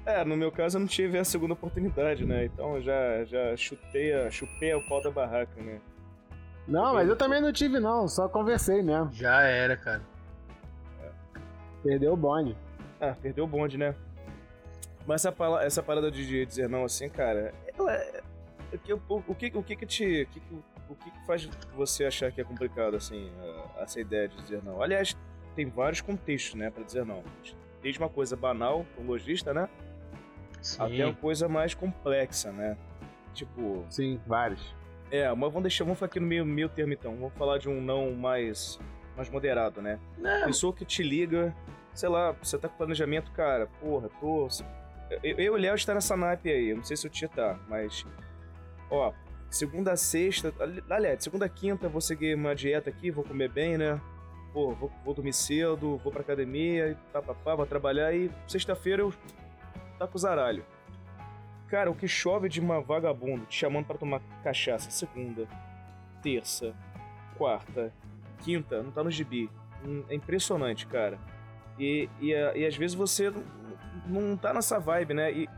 [0.05, 2.45] É, no meu caso eu não tive a segunda oportunidade, né?
[2.45, 5.81] Então eu já, já chutei a, chupei o pau da barraca, né?
[6.65, 9.11] Não, mas eu também não tive não, só conversei mesmo.
[9.11, 10.01] Já era, cara.
[11.83, 12.55] Perdeu o bonde.
[13.01, 13.93] Ah, perdeu o bonde, né?
[15.05, 18.21] Mas essa, pala- essa parada de, de dizer não assim, cara, ela é.
[18.73, 20.23] O que, o, o que, o que que te.
[20.23, 20.41] O que,
[20.89, 23.31] o que que faz você achar que é complicado, assim,
[23.77, 24.81] a- essa ideia de dizer não?
[24.81, 25.15] Aliás,
[25.55, 27.23] tem vários contextos, né, pra dizer não.
[27.81, 29.69] Desde uma coisa banal, um lojista, né?
[30.61, 30.81] Sim.
[30.81, 32.77] Até uma coisa mais complexa, né?
[33.33, 34.75] Tipo, Sim, vários.
[35.11, 37.15] é, mas vamos deixar, vamos ficar aqui no meio, meio termo então.
[37.15, 38.79] Vamos falar de um não mais,
[39.15, 39.99] mais moderado, né?
[40.17, 41.55] Não, Pessoa que te liga,
[41.93, 44.47] sei lá, você tá com planejamento, cara, porra, tô.
[45.23, 47.29] Eu, eu e o Léo está nessa naipe aí, eu não sei se o Tia
[47.29, 48.05] tá, mas.
[48.89, 49.11] Ó,
[49.49, 50.53] segunda a sexta.
[50.59, 53.99] ali- Aliás, segunda a quinta vou seguir uma dieta aqui, vou comer bem, né?
[54.53, 58.31] Pô, vou, vou dormir cedo, vou pra academia, e pá, pá, pá, vou trabalhar e
[58.47, 59.13] sexta-feira eu
[59.99, 60.65] tá com o zaralho.
[61.67, 65.45] Cara, o que chove de uma vagabundo te chamando pra tomar cachaça segunda,
[66.23, 66.73] terça,
[67.37, 67.93] quarta,
[68.41, 69.49] quinta, não tá no gibi.
[69.85, 71.19] Hum, É impressionante, cara.
[71.77, 73.43] E, e, e às vezes você não,
[74.07, 75.31] não tá nessa vibe, né?
[75.31, 75.49] E,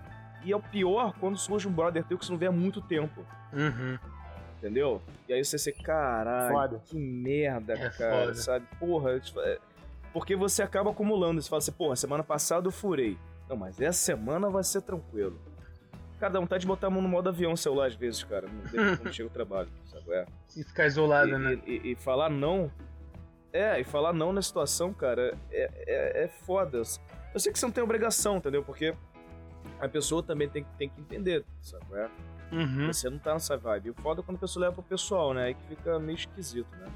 [0.43, 2.81] e é o pior quando surge um brother teu que você não vê há muito
[2.81, 3.97] tempo, Uhum.
[4.57, 5.01] entendeu?
[5.27, 6.81] E aí você se caralho, Foda.
[6.85, 8.33] que merda, É cara, foda.
[8.35, 8.65] sabe?
[8.79, 9.59] Porra, é-
[10.11, 11.41] porque você acaba acumulando.
[11.41, 13.17] Você fala assim, porra, semana passada eu furei.
[13.47, 15.39] Não, mas essa semana vai ser tranquilo.
[16.19, 18.47] Cara, dá vontade de botar a mão no modo avião celular às vezes, cara,
[18.97, 20.11] quando chega o trabalho, sabe?
[20.11, 20.25] É.
[20.57, 21.61] E ficar isolado, E, né?
[21.65, 22.71] e- e- e falar não.
[23.53, 26.81] É, e falar não na situação, cara, é, é, é foda.
[27.33, 28.63] Eu sei que você não tem obrigação, entendeu?
[28.63, 28.93] Porque
[29.79, 31.85] a pessoa também tem, tem que entender, sabe?
[31.93, 32.09] É,
[32.51, 32.87] Uhum.
[32.91, 33.87] você não tá nessa vibe.
[33.87, 35.45] E o foda é quando a pessoa leva pro pessoal, né?
[35.45, 36.87] Aí que fica meio esquisito, né?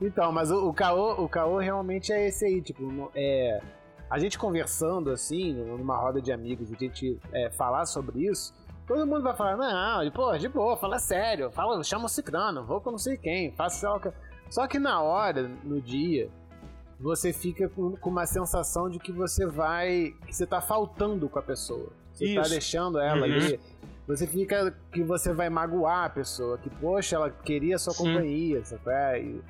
[0.00, 3.62] Então, mas o, o caô, o caô realmente é esse aí, tipo, é,
[4.10, 8.52] a gente conversando assim, numa roda de amigos, a gente é, falar sobre isso,
[8.86, 12.80] todo mundo vai falar, não, pô, de boa, fala sério, fala, chama o ciclano, vou
[12.80, 14.12] com não sei quem, faça o que.
[14.50, 16.28] Só que na hora, no dia,
[17.00, 21.38] você fica com, com uma sensação de que você vai, que você tá faltando com
[21.38, 21.90] a pessoa.
[22.12, 22.50] Você tá Isso.
[22.50, 23.24] deixando ela Uhum.
[23.24, 23.60] ali.
[24.06, 28.04] Você fica que você vai magoar a pessoa, que, poxa, ela queria sua Sim.
[28.04, 28.82] companhia, sabe?
[28.88, 29.40] É, E,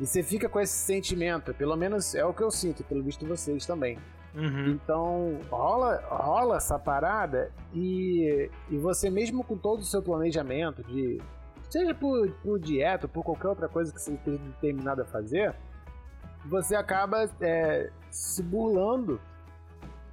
[0.00, 3.26] e você fica com esse sentimento, pelo menos é o que eu sinto, pelo visto
[3.26, 3.98] vocês também.
[4.34, 4.70] Uhum.
[4.72, 11.20] Então rola, rola essa parada e, e você mesmo com todo o seu planejamento de
[11.70, 15.54] seja por, por dieta, por qualquer outra coisa que você esteja determinado a fazer,
[16.46, 19.20] você acaba é, se burlando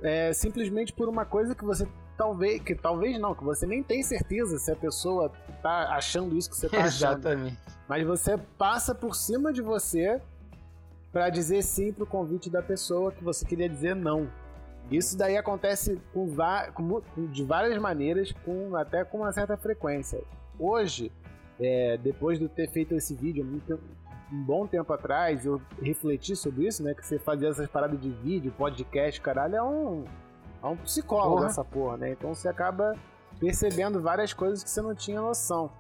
[0.02, 1.88] é, simplesmente por uma coisa que você
[2.18, 6.50] talvez, que talvez não, que você nem tem certeza se a pessoa tá achando isso
[6.50, 7.20] que você tá achando.
[7.20, 7.58] Exatamente.
[7.88, 10.22] Mas você passa por cima de você
[11.12, 14.30] pra dizer sim pro convite da pessoa que você queria dizer não.
[14.90, 16.28] Isso daí acontece com,
[16.76, 20.22] com de várias maneiras, com, até com uma certa frequência.
[20.60, 21.12] Hoje,
[21.60, 23.80] é, depois de ter feito esse vídeo muito-
[24.32, 26.94] um bom tempo atrás, eu refleti sobre isso, né?
[26.94, 30.06] Que você fazia essas paradas de vídeo, podcast, caralho, é um,
[30.64, 31.48] é um psicólogo Porra.
[31.48, 32.12] essa porra, né?
[32.12, 32.96] Então você acaba
[33.40, 35.72] percebendo várias coisas que você não tinha noção.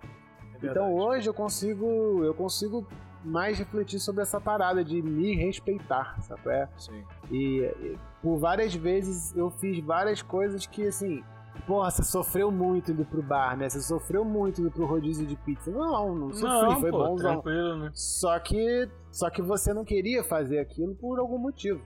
[0.61, 2.85] É Então hoje eu consigo, eu consigo
[3.23, 6.41] mais refletir sobre essa parada de me respeitar, sabe?
[6.47, 7.03] É, Sim.
[7.29, 11.23] e, e por várias vezes eu fiz várias coisas que assim,
[11.67, 13.69] porra, você sofreu muito indo pro bar, né?
[13.69, 15.69] Você sofreu muito indo pro rodízio de pizza.
[15.71, 17.31] Não, não sofri, Não, foi pô, bonzão.
[17.33, 17.91] tranquilo, né?
[17.93, 21.81] Só que, só que você não queria fazer aquilo por algum motivo.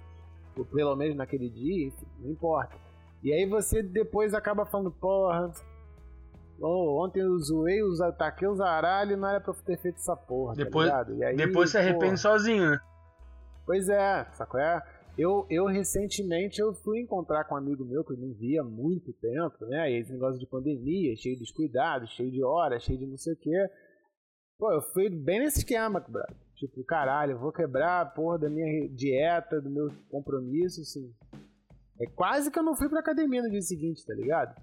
[0.57, 2.75] Ou pelo menos naquele dia, não importa.
[3.23, 5.51] E aí você depois acaba falando, porra,
[6.61, 9.95] oh, ontem eu zoei, os ataquei os zaralho e não era pra eu ter feito
[9.97, 11.15] essa porra, Depois- tá ligado?
[11.17, 12.79] E aí, Depois se arrepende porra, sozinho, né?
[13.65, 14.81] Pois é, sacou é?
[15.17, 18.63] Eu, eu recentemente eu fui encontrar com um amigo meu que eu não via há
[18.65, 19.89] muito tempo, né?
[19.91, 23.33] E esse negócio de pandemia, cheio dos cuidados, cheio de horas, cheio de não sei
[23.33, 23.69] o quê.
[24.57, 26.35] Pô, eu fui bem nesse esquema, brother.
[26.55, 31.13] Tipo, caralho, eu vou quebrar a porra da minha dieta, do meu compromisso, assim.
[31.99, 34.61] É quase que eu não fui pra academia no dia seguinte, tá ligado?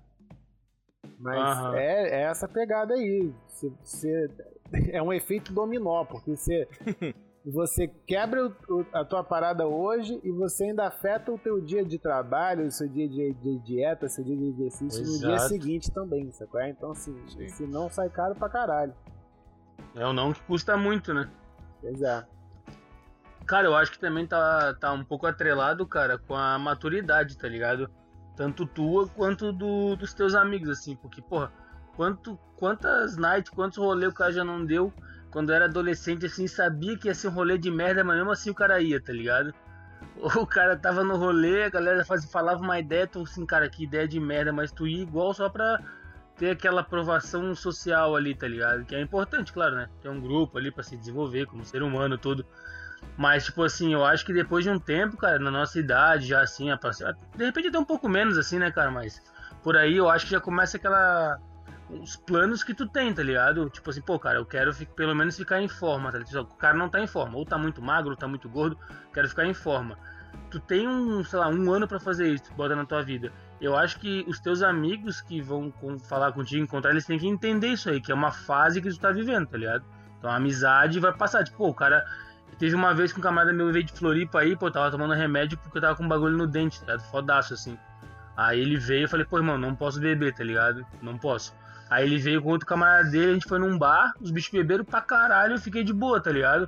[1.19, 1.77] Mas Aham.
[1.77, 3.33] é, é essa pegada aí.
[3.49, 4.31] Você, você-
[4.93, 6.67] é um efeito dominó, porque você,
[7.45, 11.85] você quebra o- o- a tua parada hoje e você ainda afeta o teu dia
[11.85, 15.49] de trabalho, o seu dia de, de dieta, seu dia de exercício no dia Exato.
[15.49, 16.61] seguinte também, sacou?
[16.63, 17.49] Então, assim, Sim.
[17.49, 18.95] se não sai caro pra caralho.
[19.95, 21.29] É o não que custa muito, né?
[21.85, 22.25] É.
[23.45, 27.49] Cara, eu acho que também tá, tá um pouco atrelado, cara, com a maturidade, tá
[27.49, 27.91] ligado?
[28.37, 31.53] Tanto tua quanto do, dos teus amigos, assim, porque, porra,
[31.97, 34.93] quanto, quantas nights, quantos rolês o cara já não deu
[35.33, 38.51] quando era adolescente, assim, sabia que ia ser um rolê de merda, mas mesmo assim
[38.51, 39.53] o cara ia, tá ligado?
[40.17, 43.69] Ou o cara tava no rolê, a galera faz, falava uma ideia, tu assim, cara,
[43.69, 45.81] que ideia de merda, mas tu ia igual só pra
[46.37, 48.85] ter aquela aprovação social ali, tá ligado?
[48.85, 49.89] Que é importante, claro, né?
[50.03, 52.45] Ter um grupo ali pra se desenvolver como ser humano, tudo.
[53.17, 56.43] Mas, tipo assim, eu acho que depois de um tempo, cara, na nossa idade, já
[56.43, 56.79] assim, a
[57.37, 58.91] de repente até um pouco menos, assim, né, cara?
[58.91, 59.21] Mas
[59.63, 61.39] por aí eu acho que já começa aquela.
[62.01, 63.69] Os planos que tu tem, tá ligado?
[63.69, 66.41] Tipo assim, pô, cara, eu quero fi- pelo menos ficar em forma, tá ligado?
[66.43, 68.79] O cara não tá em forma, ou tá muito magro, ou tá muito gordo,
[69.13, 69.99] quero ficar em forma.
[70.51, 73.31] Tu tem um, sei lá, um ano pra fazer isso, bota na tua vida.
[73.61, 77.29] Eu acho que os teus amigos que vão com- falar contigo, encontrar, eles têm que
[77.29, 79.85] entender isso aí, que é uma fase que tu tá vivendo, tá ligado?
[80.19, 81.45] Então a amizade vai passar.
[81.45, 82.05] Tipo, pô, o cara.
[82.59, 85.59] Teve uma vez que um camarada meu veio de Floripa aí, pô, tava tomando remédio
[85.59, 87.11] porque eu tava com um bagulho no dente, tá ligado?
[87.11, 87.79] Fodaço, assim.
[88.37, 90.87] Aí ele veio e eu falei, pô, irmão, não posso beber, tá ligado?
[91.01, 91.55] Não posso.
[91.93, 94.83] Aí ele veio com outro camarada dele, a gente foi num bar, os bichos beberam
[94.83, 96.67] pra caralho, eu fiquei de boa, tá ligado?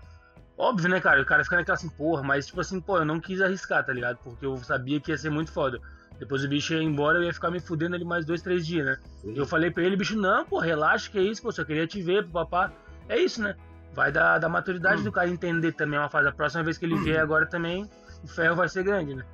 [0.54, 1.22] Óbvio, né, cara?
[1.22, 3.90] O cara fica naquela assim, porra, mas tipo assim, pô, eu não quis arriscar, tá
[3.90, 4.18] ligado?
[4.22, 5.80] Porque eu sabia que ia ser muito foda.
[6.18, 8.84] Depois o bicho ia embora, eu ia ficar me fudendo ali mais dois, três dias,
[8.84, 8.98] né?
[9.24, 12.02] Eu falei pra ele, bicho, não, pô, relaxa, que é isso, pô, só queria te
[12.02, 12.70] ver, papá.
[13.08, 13.56] É isso, né?
[13.94, 16.28] Vai da, da maturidade do cara entender também uma fase.
[16.28, 17.88] A próxima vez que ele vier agora também,
[18.22, 19.24] o ferro vai ser grande, né?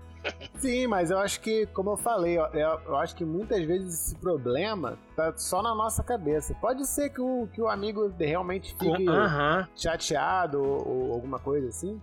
[0.56, 2.44] Sim, mas eu acho que, como eu falei, eu,
[2.86, 6.54] eu acho que muitas vezes esse problema tá só na nossa cabeça.
[6.60, 9.66] Pode ser que o, que o amigo realmente fique Aham.
[9.74, 12.00] chateado ou, ou alguma coisa assim,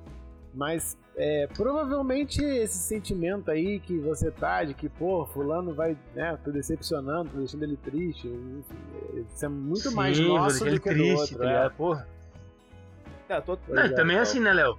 [0.53, 6.37] mas é, provavelmente esse sentimento aí que você tá de que, pô, fulano vai, né,
[6.43, 10.79] tô decepcionando, tô deixando ele triste, isso é muito mais Sim, vou nosso do ele
[10.79, 11.37] que do triste, outro.
[11.37, 11.47] tá é.
[11.47, 11.73] ligado?
[11.75, 12.07] Porra.
[13.29, 13.57] É, tô...
[13.67, 13.89] Não, é.
[13.89, 14.77] também é assim, né, Léo?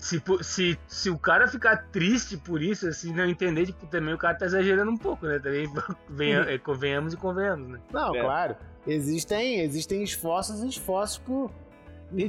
[0.00, 4.18] Se, se, se o cara ficar triste por isso, assim, não entender, tipo, também o
[4.18, 5.38] cara tá exagerando um pouco, né?
[5.38, 5.66] Também
[6.48, 7.78] é, convenhamos e convenhamos, né?
[7.92, 8.20] Não, É.
[8.22, 8.56] claro.
[8.86, 11.50] Existem, existem esforços e esforços por,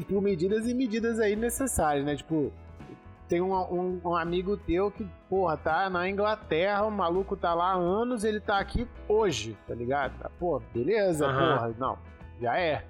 [0.07, 2.15] por medidas e medidas aí necessárias, né?
[2.17, 2.51] Tipo,
[3.29, 7.71] tem um, um, um amigo teu que, porra, tá na Inglaterra, o maluco tá lá
[7.71, 10.13] há anos, ele tá aqui hoje, tá ligado?
[10.21, 11.55] Ah, Pô, beleza, Aham.
[11.57, 11.75] porra.
[11.79, 11.97] Não,
[12.41, 12.83] já é.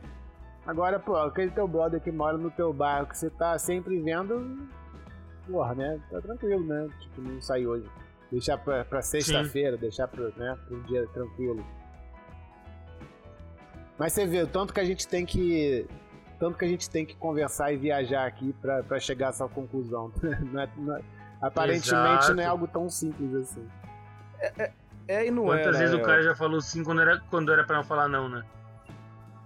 [0.66, 4.68] Agora, pô, aquele teu brother que mora no teu bairro, que você tá sempre vendo,
[5.50, 6.00] porra, né?
[6.12, 6.88] Tá tranquilo, né?
[7.00, 7.90] Tipo, não sair hoje.
[8.32, 11.66] Deixar pra, pra sexta-feira, deixar pro, né, pro dia tranquilo.
[13.98, 15.86] Mas você vê o tanto que a gente tem que.
[16.40, 19.48] Tanto que a gente tem que conversar e viajar aqui pra, pra chegar a essa
[19.48, 20.12] conclusão.
[20.52, 21.02] Não é- não é-
[21.42, 21.88] aparentemente
[22.24, 22.34] Exato.
[22.36, 23.68] não é algo tão simples assim.
[25.08, 26.02] É e não Quantas é, vezes né?
[26.02, 28.44] o cara já falou sim quando era, quando era pra não falar não, né?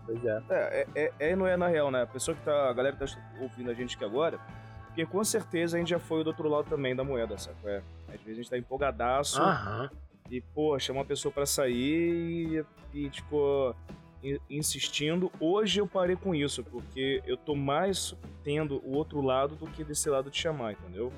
[0.05, 0.43] Pois é.
[0.49, 2.03] É, é, é, é não é na real, né?
[2.03, 2.69] A pessoa que tá.
[2.69, 4.39] A galera que tá ouvindo a gente aqui agora.
[4.87, 7.57] Porque com certeza a gente já foi do outro lado também da moeda, sabe?
[7.65, 9.89] É, às vezes a gente tá empolgadaço Aham.
[10.31, 12.63] e, pô, chama uma pessoa pra sair
[12.93, 13.75] e, e tipo,
[14.23, 15.29] in- insistindo.
[15.37, 19.83] Hoje eu parei com isso, porque eu tô mais tendo o outro lado do que
[19.83, 21.11] desse lado de chamar, entendeu?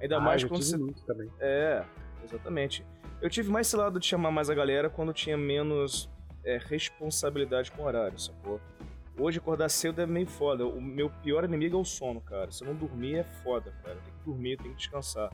[0.00, 0.76] Ainda Ah, mais quando você
[1.40, 1.84] é,
[2.24, 2.86] exatamente.
[3.20, 6.08] Eu tive mais esse lado de chamar mais a galera quando tinha menos
[6.46, 8.60] é, responsabilidade com o horário, sacou?
[9.18, 10.66] Hoje acordar cedo é meio foda.
[10.66, 12.50] O meu pior inimigo é o sono, cara.
[12.52, 13.96] Se eu não dormir é foda, cara.
[13.96, 15.30] Tem que dormir, tem que descansar.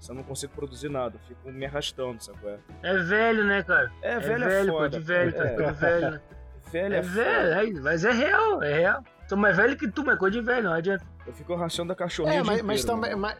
[0.00, 2.58] Se eu não consigo produzir nada, eu fico me arrastando, sacou?
[2.82, 3.92] É velho, né, cara?
[4.02, 4.90] É, É velho, é velho, foda.
[4.90, 6.20] pô, de velho, tá é, velho,
[6.72, 9.04] velho É é, velho, é, mas é real, é real.
[9.28, 11.04] Tô mais velho que tu, mas é coisa de velho, não adianta.
[11.04, 11.20] foda.
[11.30, 13.14] Eu fico rachando a cachorrinha É, mas, mas também.
[13.14, 13.36] Mas,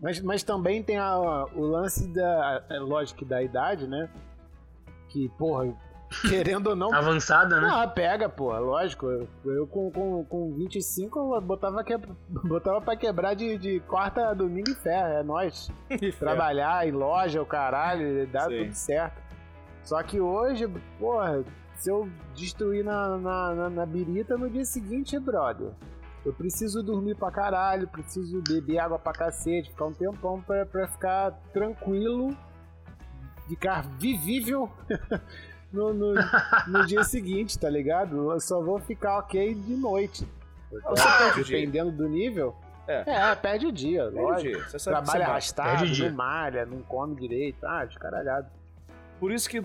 [0.00, 2.64] mas, mas também tem a- o lance da.
[2.68, 4.08] É lógico que da idade, né?
[5.10, 5.74] Que, porra,
[6.28, 6.92] querendo ou não.
[6.94, 7.68] Avançada, né?
[7.70, 9.06] Ah, pega, pô, lógico.
[9.06, 11.96] Eu, eu com, com, com 25 eu botava, que,
[12.28, 15.68] botava pra quebrar de, de quarta a domingo em ferro, é nóis.
[16.18, 18.64] Trabalhar em loja, o caralho, dá Sim.
[18.64, 19.20] tudo certo.
[19.82, 20.68] Só que hoje,
[20.98, 21.42] porra,
[21.76, 25.72] se eu destruir na, na, na, na birita no dia seguinte, brother.
[26.24, 30.86] eu preciso dormir pra caralho, preciso beber água pra cacete, ficar um tempão pra, pra
[30.86, 32.36] ficar tranquilo,
[33.50, 34.70] ficar vivível
[35.72, 36.14] no, no,
[36.68, 38.32] no dia seguinte, tá ligado?
[38.32, 40.26] Eu só vou ficar ok de noite.
[40.70, 41.58] Você perde o dia.
[41.58, 42.54] Dependendo do nível.
[42.86, 43.04] É.
[43.06, 44.56] É, perde o dia, Perde o lógico.
[44.56, 44.68] dia.
[44.68, 46.08] Você sabe que Trabalha você arrastado, o dia.
[46.08, 47.64] não malha, não come direito.
[47.64, 48.48] Ah, descaralhado.
[49.18, 49.62] Por isso que,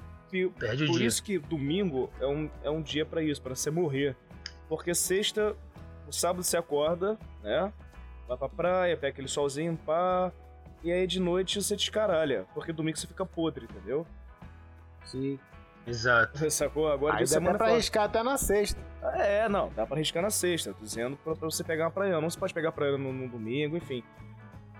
[0.59, 1.07] Perde o por dia.
[1.07, 4.15] isso que domingo é um, é um dia pra isso, pra você morrer.
[4.67, 5.55] Porque sexta,
[6.07, 7.71] o sábado você acorda, né?
[8.27, 10.31] Vai pra praia, pega aquele solzinho, pá.
[10.85, 12.45] E aí de noite você descaralha.
[12.53, 14.05] Porque domingo você fica podre, entendeu?
[15.03, 15.39] Sim.
[15.87, 16.37] Exato.
[16.51, 16.91] Sacou?
[16.91, 18.79] Agora Aí dá semana pra fala- arriscar até na sexta.
[19.15, 22.21] É, não, dá pra arriscar na sexta, tô dizendo pra, pra você pegar uma praia.
[22.21, 24.03] Não se pode pegar praia no, no domingo, enfim.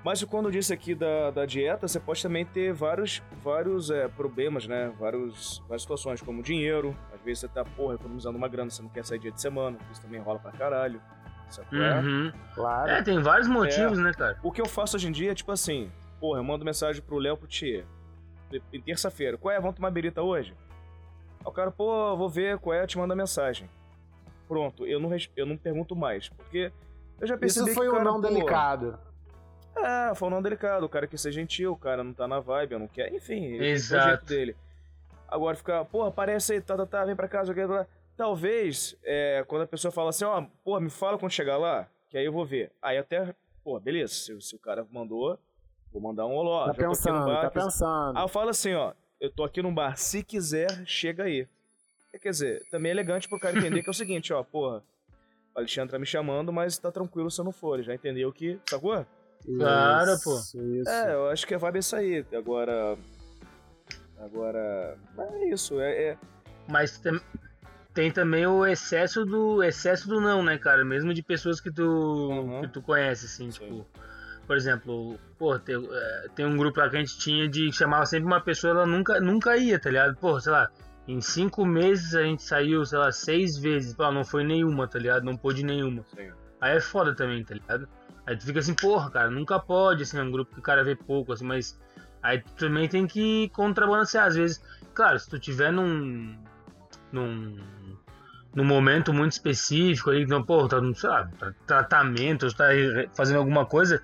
[0.04, 4.08] Mas quando eu disse aqui da, da dieta, você pode também ter vários, vários é,
[4.08, 4.94] problemas, né?
[5.00, 6.96] Vários, várias situações, como dinheiro.
[7.12, 9.80] Às vezes você tá, porra, economizando uma grana, você não quer sair dia de semana.
[9.92, 11.02] Isso também rola pra caralho.
[11.50, 11.78] Sacou?
[11.78, 12.32] Uhum.
[12.54, 12.90] Claro.
[12.90, 14.38] É, tem vários motivos, né, cara?
[14.44, 17.18] O que eu faço hoje em dia é tipo assim, porra, eu mando mensagem pro
[17.18, 17.86] Léo pro Tia.
[18.72, 19.60] Em terça-feira, qual é?
[19.60, 20.56] Vamos tomar birita hoje?
[21.40, 23.70] Aí o cara, pô, vou ver qual é, eu te mando a mensagem.
[24.48, 26.30] Pronto, eu não, eu não pergunto mais.
[26.30, 26.72] Porque
[27.20, 29.00] eu já percebi Isso foi que o um cara, não pô, delicado.
[29.76, 30.86] É, foi um não delicado.
[30.86, 33.14] O cara quer ser gentil, o cara não tá na vibe, eu não quer.
[33.14, 34.08] Enfim, ele tem o Exato.
[34.08, 34.56] jeito dele.
[35.28, 37.86] Agora ficar, porra, aparece aí, tá, tá, tá, vem pra casa, eu quero...
[38.18, 42.18] Talvez, é, quando a pessoa fala assim, ó, porra, me fala quando chegar lá, que
[42.18, 42.72] aí eu vou ver.
[42.82, 45.38] Aí até, pô, beleza, se, se o cara mandou,
[45.92, 46.66] vou mandar um oló.
[46.68, 48.18] Tá pensando, bar, tá quer dizer- pensando.
[48.18, 51.48] Aí eu falo assim, ó, eu tô aqui no bar, se quiser, chega aí.
[52.22, 54.82] Quer dizer, também é elegante pro cara entender que é o seguinte, ó, porra,
[55.54, 58.32] o Alexandre tá me chamando, mas tá tranquilo se eu não for, ele já entendeu
[58.32, 59.06] que, sacou?
[59.58, 60.60] Claro, Isso, pô.
[60.64, 60.90] Isso.
[60.90, 62.26] É, eu acho que a vibe é aí.
[62.34, 62.98] Agora.
[64.20, 64.98] Agora.
[65.18, 65.80] É isso.
[65.80, 66.18] É, é-
[66.68, 67.00] Mas
[67.96, 70.86] tem, também o excesso do excesso do não, né, cara?
[70.86, 72.62] Mesmo de pessoas que tu, Uhum.
[72.62, 73.60] que tu conhece, assim, Sim.
[73.60, 73.88] tipo.
[74.46, 77.72] Por exemplo, pô, tem, é, tem um grupo lá que a gente tinha de que
[77.72, 80.16] chamava sempre uma pessoa, ela nunca, nunca ia, tá ligado?
[80.18, 80.70] Pô, sei lá,
[81.08, 83.96] em cinco meses a gente saiu, sei lá, seis vezes.
[83.96, 85.24] Pô, não foi nenhuma, tá ligado?
[85.24, 86.04] Não pôde nenhuma.
[86.16, 86.30] Sim.
[86.62, 87.88] Aí é foda também, tá ligado?
[88.28, 90.84] Aí tu fica assim, porra, cara, nunca pode, assim, é um grupo que o cara
[90.84, 91.80] vê pouco, assim, mas
[92.22, 94.62] aí tu também tem que contrabalancear, às vezes.
[94.94, 96.38] Claro, se tu tiver num.
[97.12, 97.58] num.
[98.56, 102.66] Num momento muito específico ali, então, pô, tá, sei lá, tá, tratamento, tá
[103.14, 104.02] fazendo alguma coisa,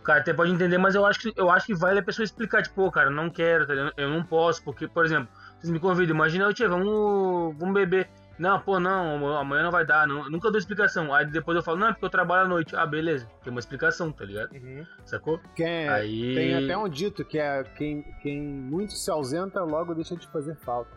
[0.00, 2.24] o cara até pode entender, mas eu acho que, eu acho que vale a pessoa
[2.24, 3.92] explicar, tipo, pô, cara, não quero, tá ligado?
[3.96, 8.08] Eu não posso, porque, por exemplo, vocês me convidam, imagina eu, tia, vamos, vamos beber.
[8.38, 10.30] Não, pô, não, amanhã não vai dar, não.
[10.30, 11.12] Nunca dou explicação.
[11.12, 12.74] Aí depois eu falo, não, é porque eu trabalho à noite.
[12.74, 13.28] Ah, beleza.
[13.44, 14.50] Tem uma explicação, tá ligado?
[14.54, 14.86] Uhum.
[15.04, 15.38] Sacou?
[15.54, 16.34] Quem- Aí.
[16.34, 20.56] Tem até um dito que é quem, quem muito se ausenta logo deixa de fazer
[20.56, 20.96] falta.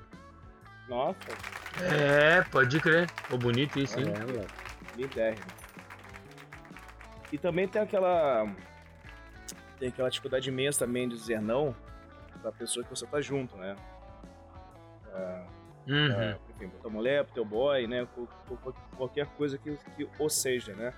[0.87, 1.17] Nossa,
[1.81, 3.09] É, pode crer.
[3.09, 4.05] Ficou bonito isso, hein?
[4.15, 4.53] É, moleque.
[4.95, 5.45] lidérrimo.
[7.31, 8.47] E também tem aquela.
[9.79, 11.75] Tem aquela dificuldade imensa também de dizer não
[12.41, 13.75] pra pessoa que você tá junto, né?
[15.87, 16.11] Uhum.
[16.13, 18.07] É, enfim, pra tua mulher, pro teu boy, né?
[18.95, 20.93] Qualquer coisa que, que ou seja, né?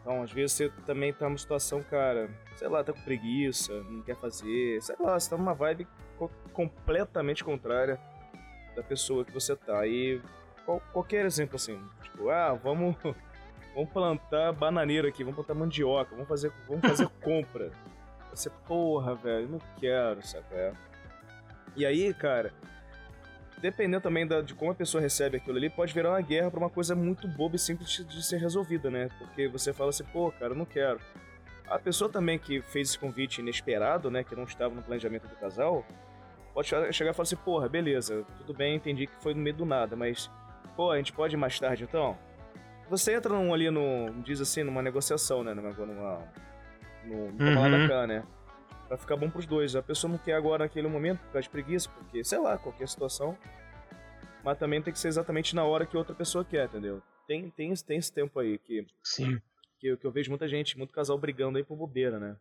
[0.00, 4.02] Então, às vezes você também tá numa situação, cara, sei lá, tá com preguiça, não
[4.02, 5.86] quer fazer, sei lá, você tá numa vibe
[6.18, 7.98] co- completamente contrária
[8.74, 9.86] da pessoa que você tá.
[9.86, 10.20] E
[10.64, 12.96] qual- qualquer exemplo assim, tipo, ah, vamos,
[13.74, 17.70] vamos plantar bananeira aqui, vamos plantar mandioca, vamos fazer, vamos fazer compra.
[18.32, 20.46] Você, porra, velho, não quero, sabe?
[20.52, 20.72] É.
[21.76, 22.52] E aí, cara,
[23.58, 26.60] dependendo também da- de como a pessoa recebe aquilo ali, pode virar uma guerra pra
[26.60, 29.08] uma coisa muito boba e simples de, ser resolvida, né?
[29.18, 31.00] Porque você fala assim, pô, cara, eu não quero.
[31.66, 35.34] A pessoa também que fez esse convite inesperado, né, que não estava no planejamento do
[35.36, 35.84] casal,
[36.54, 39.56] pode che- chegar e falar assim, porra, beleza, tudo bem, entendi que foi no meio
[39.56, 40.30] do nada, mas,
[40.76, 42.16] pô, a gente pode ir mais tarde então?
[42.88, 46.18] Você entra num, ali no, diz assim, numa negociação, né, numa, numa,
[47.04, 47.70] no, lá Uhum.
[47.70, 48.24] da cá, né?
[48.86, 49.74] Pra ficar bom pros dois.
[49.74, 52.86] A pessoa não quer agora naquele momento por causa de preguiça, porque, sei lá, qualquer
[52.86, 53.36] situação.
[54.44, 57.02] Mas também tem que ser exatamente na hora que outra pessoa quer, entendeu?
[57.26, 59.40] Tem, tem, esse- tem esse tempo aí que, Sim.
[59.80, 62.36] que, eu- que eu vejo muita gente, muito casal brigando aí por bobeira, né?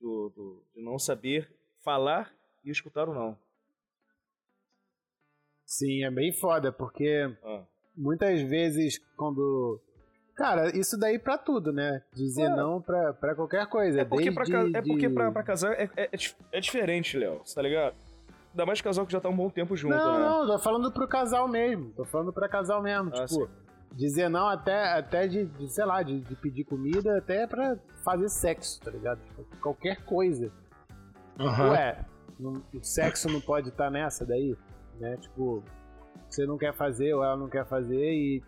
[0.00, 1.50] Do, do- de não saber
[1.82, 2.32] falar
[2.66, 3.38] e escutar o não.
[5.64, 7.62] Sim, é bem foda, porque Ah.
[7.96, 9.80] muitas vezes quando.
[10.34, 12.02] Cara, isso daí pra tudo, né?
[12.12, 12.48] Dizer É.
[12.50, 14.02] não pra, pra qualquer coisa.
[14.02, 16.18] É porque, pra, desde ca- é porque de- pra, pra casar é, é, é
[16.52, 17.40] é diferente, Léo.
[17.54, 17.94] Tá ligado?
[18.50, 20.20] Ainda mais casal que já tá um bom tempo junto, Não, né?
[20.20, 21.90] não, tô falando pro casal mesmo.
[21.92, 23.10] Tô falando pra casal mesmo.
[23.14, 23.48] Ah, tipo,
[23.92, 28.28] dizer não até, até de, de, sei lá, de, de pedir comida, até pra fazer
[28.28, 29.20] sexo, tá ligado?
[29.24, 30.52] Tipo, qualquer coisa.
[31.40, 31.70] Aham.
[31.72, 32.04] Ué,
[32.40, 34.56] o sexo não pode estar nessa daí,
[35.00, 35.16] né?
[35.16, 35.62] Tipo,
[36.28, 38.42] você não quer fazer ou ela não quer fazer e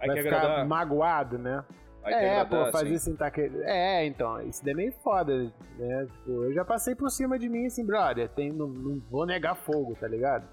[0.00, 0.66] Aí vai ficar agradar.
[0.66, 1.64] magoado, né?
[2.02, 3.16] Vai É, degradar, pô, fazer assim.
[3.16, 3.40] tá que...
[3.64, 6.06] É, então, isso daí é meio foda, né?
[6.06, 9.56] Tipo, eu já passei por cima de mim assim, brother, tem, não, não vou negar
[9.56, 10.46] fogo, tá ligado?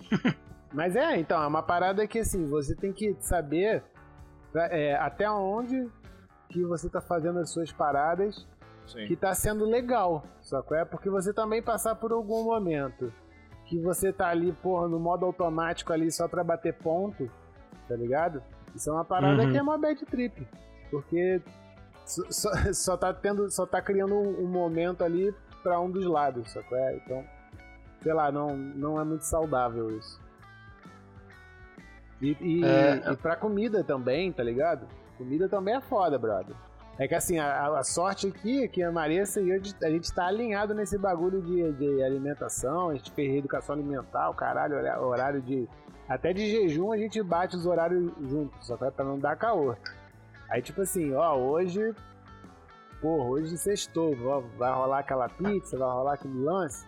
[0.72, 3.82] Mas é, então, é uma parada que assim, você tem que saber
[4.54, 5.88] é, até onde
[6.48, 8.46] que você tá fazendo as suas paradas
[8.86, 9.06] Sim.
[9.06, 10.76] que tá sendo legal, sacou?
[10.76, 13.12] É porque você também passar por algum momento
[13.66, 17.30] que você tá ali, porra, no modo automático ali só pra bater ponto,
[17.88, 18.42] tá ligado?
[18.74, 19.50] Isso é uma parada Uhum.
[19.52, 20.46] que é uma bad trip.
[20.90, 21.40] Porque
[22.04, 26.04] só, só, só tá tendo, só tá criando um, um momento ali pra um dos
[26.04, 26.76] lados, sacou?
[26.76, 27.24] É, então,
[28.02, 30.20] sei lá, não, não é muito saudável isso.
[32.20, 33.12] E, e, É.
[33.12, 34.86] e pra comida também, tá ligado?
[35.18, 36.54] Comida também é foda, brother.
[36.98, 40.12] É que assim, a, a sorte aqui é que a Marissa e eu, a gente
[40.12, 45.42] tá alinhado nesse bagulho de, de alimentação, a gente fez reeducação alimentar, o caralho, horário
[45.42, 45.68] de.
[46.08, 49.74] Até de jejum a gente bate os horários juntos, só é pra não dar caô.
[50.48, 51.94] Aí tipo assim, ó, hoje.
[53.00, 56.86] Porra, hoje sextou, ó, vai rolar aquela pizza, vai rolar aquele lance.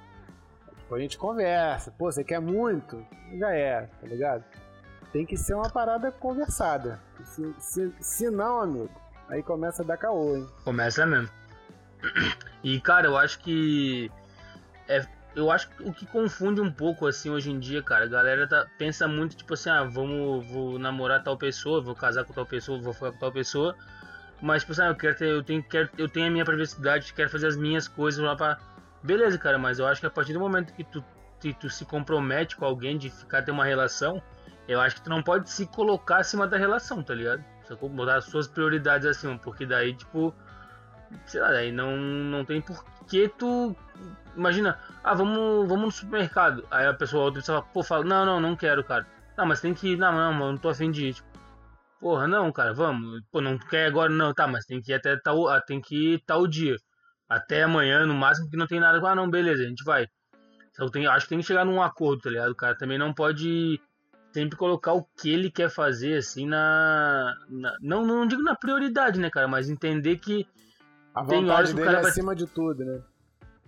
[0.79, 3.05] Tipo, a gente conversa, pô, você quer muito?
[3.37, 4.45] Já é, tá ligado?
[5.13, 7.01] Tem que ser uma parada conversada.
[7.25, 8.89] Se, se, se não, amigo,
[9.29, 10.49] aí começa a dar caô, hein?
[10.65, 11.29] Começa mesmo.
[12.63, 14.11] E, cara, eu acho que.
[14.89, 15.05] É,
[15.35, 18.47] eu acho que o que confunde um pouco, assim, hoje em dia, cara, a galera
[18.47, 22.47] tá, pensa muito, tipo assim, ah, vamos, vou namorar tal pessoa, vou casar com tal
[22.47, 23.77] pessoa, vou ficar com tal pessoa.
[24.41, 27.13] Mas, tipo assim, ah, eu quero ter, eu tenho, quero, eu tenho a minha privacidade,
[27.13, 28.59] quero fazer as minhas coisas lá pra.
[29.03, 31.05] Beleza, cara, mas eu acho que a partir do momento que tu,
[31.41, 34.23] que tu se compromete com alguém de ficar ter uma relação,
[34.67, 37.45] eu acho que tu não pode se colocar acima da relação, tá ligado?
[37.67, 37.91] Sacou?
[38.09, 40.35] As suas prioridades acima, porque daí, tipo,
[41.27, 43.77] sei lá, daí não, não tem por que tu.
[44.37, 46.67] Imagina, ah, vamos, vamos no supermercado.
[46.71, 49.07] Aí a pessoa, outra pessoa pô, fala, não, não, não quero, cara.
[49.37, 51.15] Não, mas tem que ir, não, não, não tô afim de ir.
[51.15, 51.29] Tipo,
[52.01, 53.23] porra, não, cara, vamos.
[53.31, 56.15] Pô, não quer agora, não, tá, mas tem que ir até tal, ah, tem que
[56.15, 56.77] ir tal dia.
[57.29, 59.01] Até amanhã, no máximo, que não tem nada.
[59.09, 60.07] Ah, não, beleza, a gente vai.
[60.71, 62.51] Então tem, acho que tem que chegar num acordo, tá ligado?
[62.51, 63.81] O cara também não pode
[64.37, 67.35] sempre colocar o que ele quer fazer, assim, na.
[67.49, 69.49] na- não, não digo na prioridade, né, cara?
[69.49, 70.47] Mas entender que
[71.15, 73.01] A Tem horas que o cara é vai- acima de tudo, né?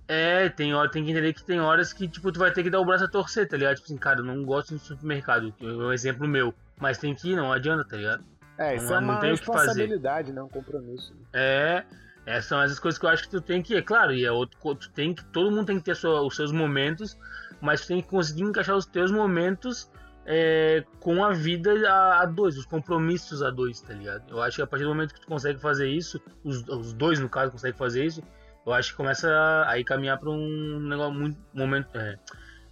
[0.06, 2.68] É, tem hora, tem que entender que tem horas que, tipo, tu vai ter que
[2.68, 3.76] dar o braço a torcer, tá ligado?
[3.76, 6.52] Tipo assim, cara, eu não gosto de supermercado, é um exemplo meu.
[6.78, 8.22] Mas tem que ir, não adianta, tá ligado?
[8.58, 9.58] É, isso Não- é não uma tem o que fazer.
[9.68, 10.42] responsabilidade, né?
[10.42, 11.14] Um compromisso.
[11.32, 11.84] É,
[12.26, 14.30] essas são essas coisas que eu acho que tu tem que, é claro, e é
[14.30, 17.16] outro, tu tem que, todo mundo tem que ter sua- os seus momentos,
[17.62, 19.90] mas tu tem que conseguir encaixar os teus momentos
[20.30, 24.24] é, com a vida a, a dois, os compromissos a dois, tá ligado?
[24.28, 27.18] Eu acho que a partir do momento que tu consegue fazer isso, os, os dois
[27.18, 28.22] no caso conseguem fazer isso,
[28.66, 32.18] eu acho que começa a aí caminhar pra um negócio muito momento, é,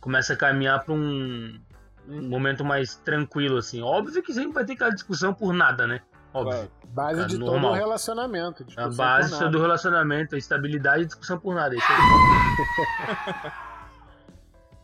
[0.00, 1.58] começa a caminhar pra um,
[2.06, 3.80] um momento mais tranquilo assim.
[3.80, 6.02] Óbvio que sempre vai ter aquela discussão por nada, né?
[6.34, 6.70] Óbvio.
[6.88, 7.70] Base Cara, de normal.
[7.70, 8.66] todo relacionamento.
[8.76, 11.74] A base do relacionamento, a estabilidade e discussão por nada.
[11.74, 13.52] é Isso aí.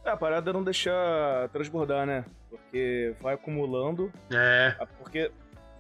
[0.05, 2.25] É, a parada é não deixar transbordar, né?
[2.51, 4.13] Porque vai acumulando.
[4.33, 5.31] É, ah, Porque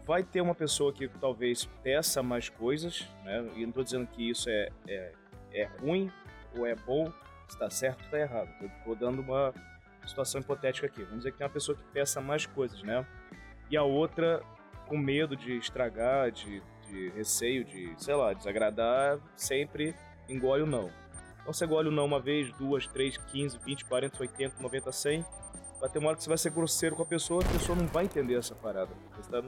[0.06, 3.44] vai ter uma pessoa que talvez peça mais coisas, né?
[3.56, 5.12] E não tô dizendo que isso é, é,
[5.52, 6.10] é ruim
[6.56, 7.12] ou é bom,
[7.48, 8.48] se tá certo ou tá errado.
[8.58, 9.52] Tô, tô dando uma
[10.06, 11.02] situação hipotética aqui.
[11.02, 13.04] Vamos dizer que tem uma pessoa que peça mais coisas, né?
[13.70, 14.42] E a outra,
[14.86, 19.94] com medo de estragar, de, de receio, de, sei lá, desagradar, sempre
[20.28, 20.90] engole o não.
[21.42, 25.24] Então você engole o não uma vez, duas, três, 15, 20, 40, 80, 90, 100.
[25.80, 27.86] Vai ter uma hora que você vai ser grosseiro com a pessoa, a pessoa não
[27.86, 28.90] vai entender essa parada.
[29.16, 29.42] Você tá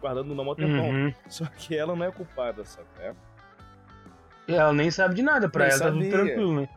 [0.00, 0.88] guardando o não há tempão.
[0.88, 1.12] uhum.
[1.28, 2.86] Só que ela não é culpada, sabe?
[3.00, 3.12] É.
[4.46, 6.10] E ela nem sabe de nada, pra Nem ela tá tudo sabia.
[6.10, 6.68] tranquilo, né?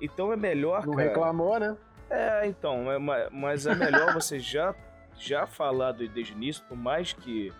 [0.00, 1.08] Então é melhor, Não cara.
[1.08, 1.76] reclamou, né?
[2.10, 4.74] É, então, é ma- mas é melhor você já,
[5.16, 7.52] já falar desde o início, por mais que.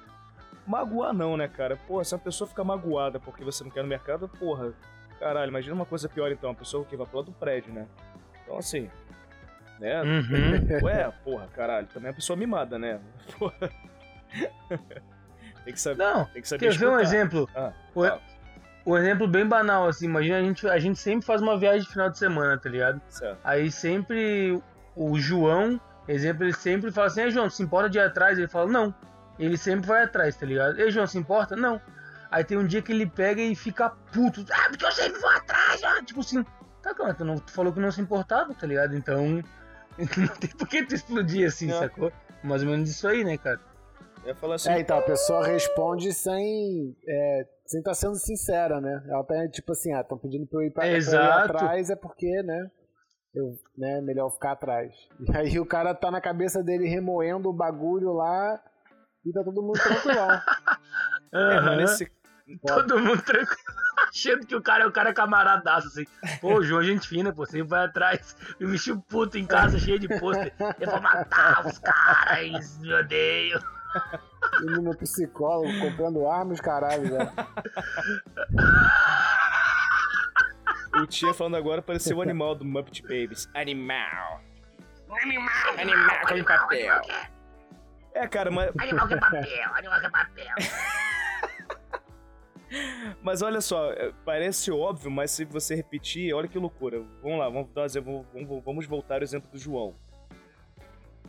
[0.67, 1.77] Magoar não, né, cara?
[1.77, 4.73] Porra, se a pessoa fica magoada porque você não quer no mercado, porra,
[5.21, 7.87] caralho, imagina uma coisa pior então, a pessoa que vai lado do prédio, né?
[8.43, 8.91] Então assim.
[9.79, 10.03] Né?
[10.03, 10.85] Uhum.
[10.85, 13.01] Ué, porra, caralho, também é uma pessoa mimada, né?
[13.39, 13.71] Porra.
[15.65, 16.03] tem que saber.
[16.03, 17.49] Não, Tem que saber quer ver um exemplo?
[17.55, 18.31] Ah, O-.
[18.87, 21.89] Um exemplo bem banal, assim, imagina a gente, a gente sempre faz uma viagem de
[21.89, 23.01] final de semana, tá ligado?
[23.09, 23.39] Certo.
[23.45, 24.61] Aí sempre
[24.97, 28.39] o João, exemplo, ele sempre fala assim, Ei, João, se importa de ir atrás?
[28.39, 28.95] Ele fala, não.
[29.39, 30.79] Ele sempre vai atrás, tá ligado?
[30.79, 31.55] Ei, João, se importa?
[31.57, 31.81] Não.
[32.31, 34.45] Aí tem um dia que ele pega e fica puto.
[34.53, 36.03] Ah, porque eu sempre vou atrás, ah.
[36.03, 36.45] Tipo assim,
[36.83, 38.97] tá, cara, tu, não, tu falou que não se importava, tá ligado?
[38.97, 39.43] Então,
[39.99, 41.81] não tem por que tu explodir assim, Não.
[41.81, 42.13] sacou?
[42.43, 43.61] Mais ou menos isso aí, né, cara?
[44.23, 44.71] Eu ia falar assim.
[44.71, 49.03] É, então a pessoa responde sem é, sem estar sendo sincera, né?
[49.09, 51.91] Ela pede tipo assim, ah, estão pedindo pra eu ir pra, pra eu ir atrás,
[51.91, 52.71] é porque, né?
[53.35, 54.93] Eu, né, é melhor ficar atrás.
[55.21, 58.61] E aí o cara tá na cabeça dele remoendo o bagulho lá
[59.25, 60.29] e tá todo mundo tranquilão.
[61.33, 61.65] É, Aham.
[61.67, 62.11] mano, esse.
[62.67, 63.57] Todo mundo tranquilo.
[64.09, 66.07] Achando que o cara é o cara camaradaço, assim.
[66.41, 68.37] Pô, o João, gente fina, pô, sempre vai atrás.
[68.59, 70.53] E o bicho puto em casa, cheio de pôster.
[70.81, 73.61] Eu vou matar os caras, me odeiam.
[74.61, 77.33] Menino psicólogo comprando armas, caralho, velho.
[81.03, 83.49] O Tia falando agora parecia o animal do Muppet Babies.
[83.55, 84.41] Animal.
[85.23, 85.79] Animal.
[85.79, 87.01] Animal com papel.
[88.15, 90.55] É, cara, mas, Animal que é papel, animal que é papel.
[93.23, 97.03] mas olha só, é, parece óbvio, mas se você repetir, olha que loucura.
[97.23, 99.95] Vamos lá, vamos, exemplo, vamos, vamos voltar ao exemplo do João.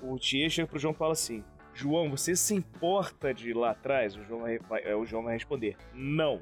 [0.01, 3.71] O Tia chega pro João e fala assim: João, você se importa de ir lá
[3.71, 4.15] atrás?
[4.15, 6.41] O João vai, é, o João vai responder: Não.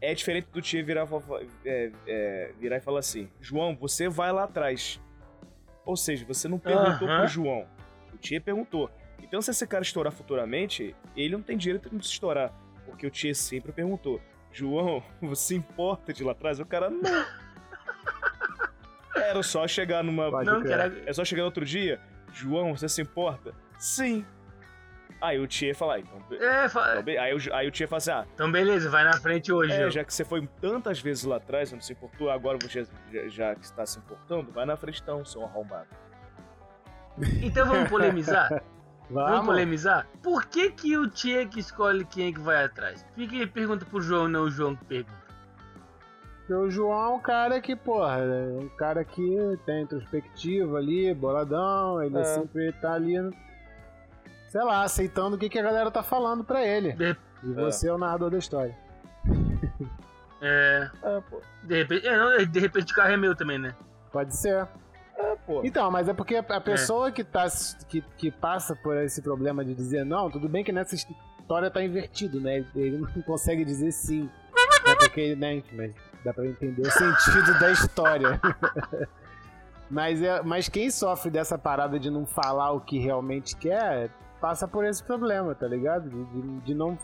[0.00, 1.08] É diferente do Tia virar,
[1.64, 5.00] é, é, virar e falar assim: João, você vai lá atrás.
[5.84, 7.20] Ou seja, você não perguntou Aham.
[7.20, 7.66] pro João.
[8.12, 8.90] O Tia perguntou.
[9.22, 12.52] Então, se esse cara estourar futuramente, ele não tem direito de estourar.
[13.04, 16.58] Porque o Tia sempre perguntou: João, você importa de ir lá atrás?
[16.58, 17.26] O cara, não.
[19.16, 20.30] Era só chegar numa.
[20.30, 21.02] Pode Não, cara.
[21.06, 22.00] É só chegar no outro dia,
[22.32, 23.54] João, você se importa?
[23.78, 24.24] Sim.
[25.20, 26.20] Aí o Tia fala, ah, então.
[26.38, 26.98] É, fa...
[26.98, 29.72] então Aí, o- aí o Tia fala assim, ah, então beleza, vai na frente hoje,
[29.72, 33.28] é, já que você foi tantas vezes lá atrás, não se importou, agora você já,
[33.28, 35.88] já que está se importando, vai na frente então, seu arrombado.
[37.40, 38.62] Então vamos polemizar?
[39.10, 39.46] Vamos Vamos.
[39.46, 40.06] polemizar?
[40.22, 43.04] Por que que o Tia que escolhe quem é que vai atrás?
[43.14, 45.24] Por que ele pergunta pro João, não o João que pergunta?
[46.38, 51.12] Porque o João é um cara que, porra, é um cara que tem introspectivo ali,
[51.14, 52.24] boladão, ele É.
[52.24, 53.14] sempre tá ali,
[54.48, 56.92] sei lá, aceitando o que, que a galera tá falando pra ele.
[56.92, 58.74] De- E você é o narrador da história.
[60.40, 61.40] É, É, pô.
[61.62, 63.74] de repente, é, não, de repente o carro é meu também, né?
[64.12, 64.66] Pode ser.
[65.44, 65.60] É, pô.
[65.64, 67.46] Então, mas é porque a pessoa que, tá,
[67.88, 71.82] que, que passa por esse problema de dizer não, tudo bem que nessa história tá
[71.82, 72.64] invertido, né?
[72.74, 74.28] Ele não consegue dizer sim.
[74.86, 78.40] É porque, né, mas dá pra entender o sentido da história.
[79.90, 84.68] mas, é, mas quem sofre dessa parada de não falar o que realmente quer, passa
[84.68, 86.10] por esse problema, tá ligado?
[86.10, 86.98] De, de, de não,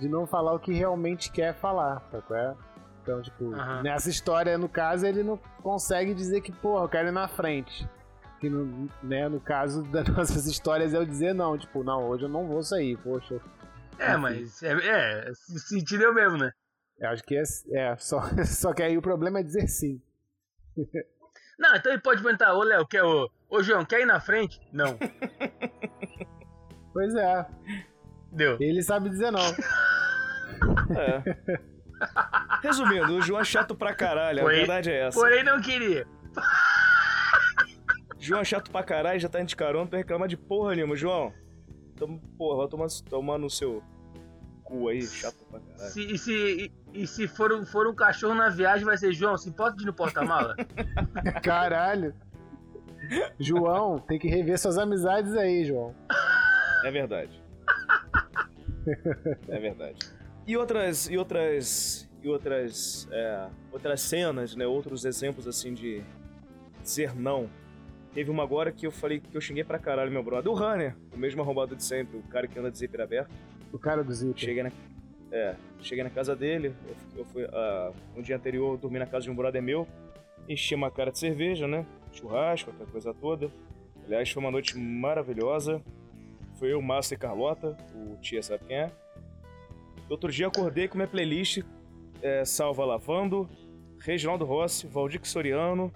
[0.00, 2.56] de não falar o que realmente quer falar, sacou?
[3.02, 3.82] Então, tipo, Aham.
[3.82, 7.88] nessa história, no caso, ele não consegue dizer que, porra, eu quero ir na frente.
[8.40, 12.24] Que no, né, no caso das nossas histórias é eu dizer não, tipo, não, hoje
[12.24, 13.40] eu não vou sair, poxa.
[13.98, 16.52] É, mas é, é, sentido o mesmo, né?
[16.98, 17.42] Eu acho que é,
[17.72, 20.00] é só, só que aí o problema é dizer sim.
[21.58, 23.30] Não, então ele pode perguntar, ô Léo, quer o.
[23.48, 24.60] Ô João, quer ir na frente?
[24.72, 24.96] Não.
[26.94, 27.46] Pois é,
[28.30, 28.58] Deu.
[28.60, 29.40] ele sabe dizer não.
[30.94, 31.58] É.
[32.62, 35.18] Resumindo, o João é chato pra caralho, a Porém- verdade é essa.
[35.18, 36.06] Porém não queria.
[38.18, 40.94] João é chato pra caralho, já tá indo de carona pra reclamar de porra nenhuma.
[40.96, 41.32] João,
[41.96, 43.82] tamo, porra, vai tomar, tomar no seu
[44.62, 45.90] cu aí, chato pra caralho.
[45.90, 49.12] Se, e se, e, e se for, um- for um cachorro na viagem, vai ser
[49.12, 50.54] João, se importa de ir no porta-mala?
[51.42, 52.14] Caralho.
[53.40, 55.92] João, tem que rever suas amizades aí, João.
[56.84, 57.42] É verdade.
[59.48, 59.98] É verdade.
[60.46, 61.08] E outras.
[61.08, 62.08] E outras.
[62.22, 63.08] E outras.
[63.10, 64.66] é, outras cenas, né?
[64.66, 66.02] Outros exemplos assim de
[66.82, 67.48] dizer não.
[68.12, 70.52] Teve uma agora que eu falei que eu xinguei pra caralho, meu brother.
[70.52, 73.30] O Runner, o mesmo arrombado de sempre, o cara que anda de zíper aberto.
[73.72, 74.38] O cara do Zip.
[74.38, 74.70] Cheguei na,
[75.30, 79.06] é, cheguei na casa dele, eu, eu fui, ah, no dia anterior eu dormi na
[79.06, 79.88] casa de um brother meu,
[80.46, 81.86] enchi uma cara de cerveja, né?
[82.12, 83.50] Churrasco, aquela coisa toda.
[84.04, 85.80] Aliás, foi uma noite maravilhosa.
[86.58, 88.92] Foi eu, Márcio e Carlota, o tia sabe quem é.
[90.12, 91.62] Outro dia acordei com minha playlist
[92.20, 93.48] é, Salva Lavando,
[93.98, 95.90] Reginaldo Rossi, Valdir Soriano.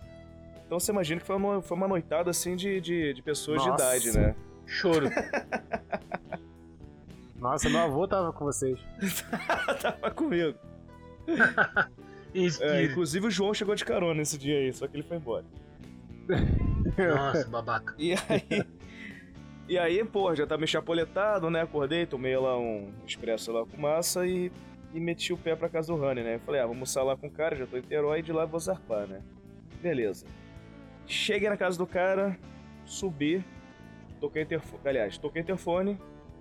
[0.64, 3.70] Então você imagina que foi uma, foi uma noitada assim de, de, de pessoas Nossa.
[3.70, 3.74] de
[4.06, 4.34] idade, né?
[4.64, 5.10] Choro.
[7.38, 8.78] Nossa, meu avô tava com vocês.
[9.82, 10.58] Tava comigo.
[12.60, 15.46] É, inclusive o João chegou de carona nesse dia aí, só que ele foi embora.
[16.98, 17.94] Nossa, babaca.
[17.96, 18.62] E aí.
[19.68, 21.62] E aí, pô, já tava meio chapoletado, né?
[21.62, 24.52] Acordei, tomei lá um expresso lá com massa e,
[24.94, 26.38] e meti o pé pra casa do Rani, né?
[26.38, 28.60] Falei, ah, vamos almoçar lá com o cara, já tô em Terói de lá vou
[28.60, 29.22] zarpar, né?
[29.82, 30.24] Beleza.
[31.06, 32.38] Cheguei na casa do cara,
[32.84, 33.44] subi,
[34.20, 34.82] toquei interfone.
[34.84, 35.98] Aliás, toquei interfone,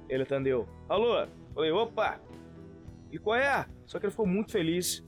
[0.07, 0.67] ele atendeu.
[0.87, 1.27] Alô?
[1.53, 2.19] Falei, opa!
[3.11, 3.65] E qual é?
[3.85, 5.03] Só que ele ficou muito feliz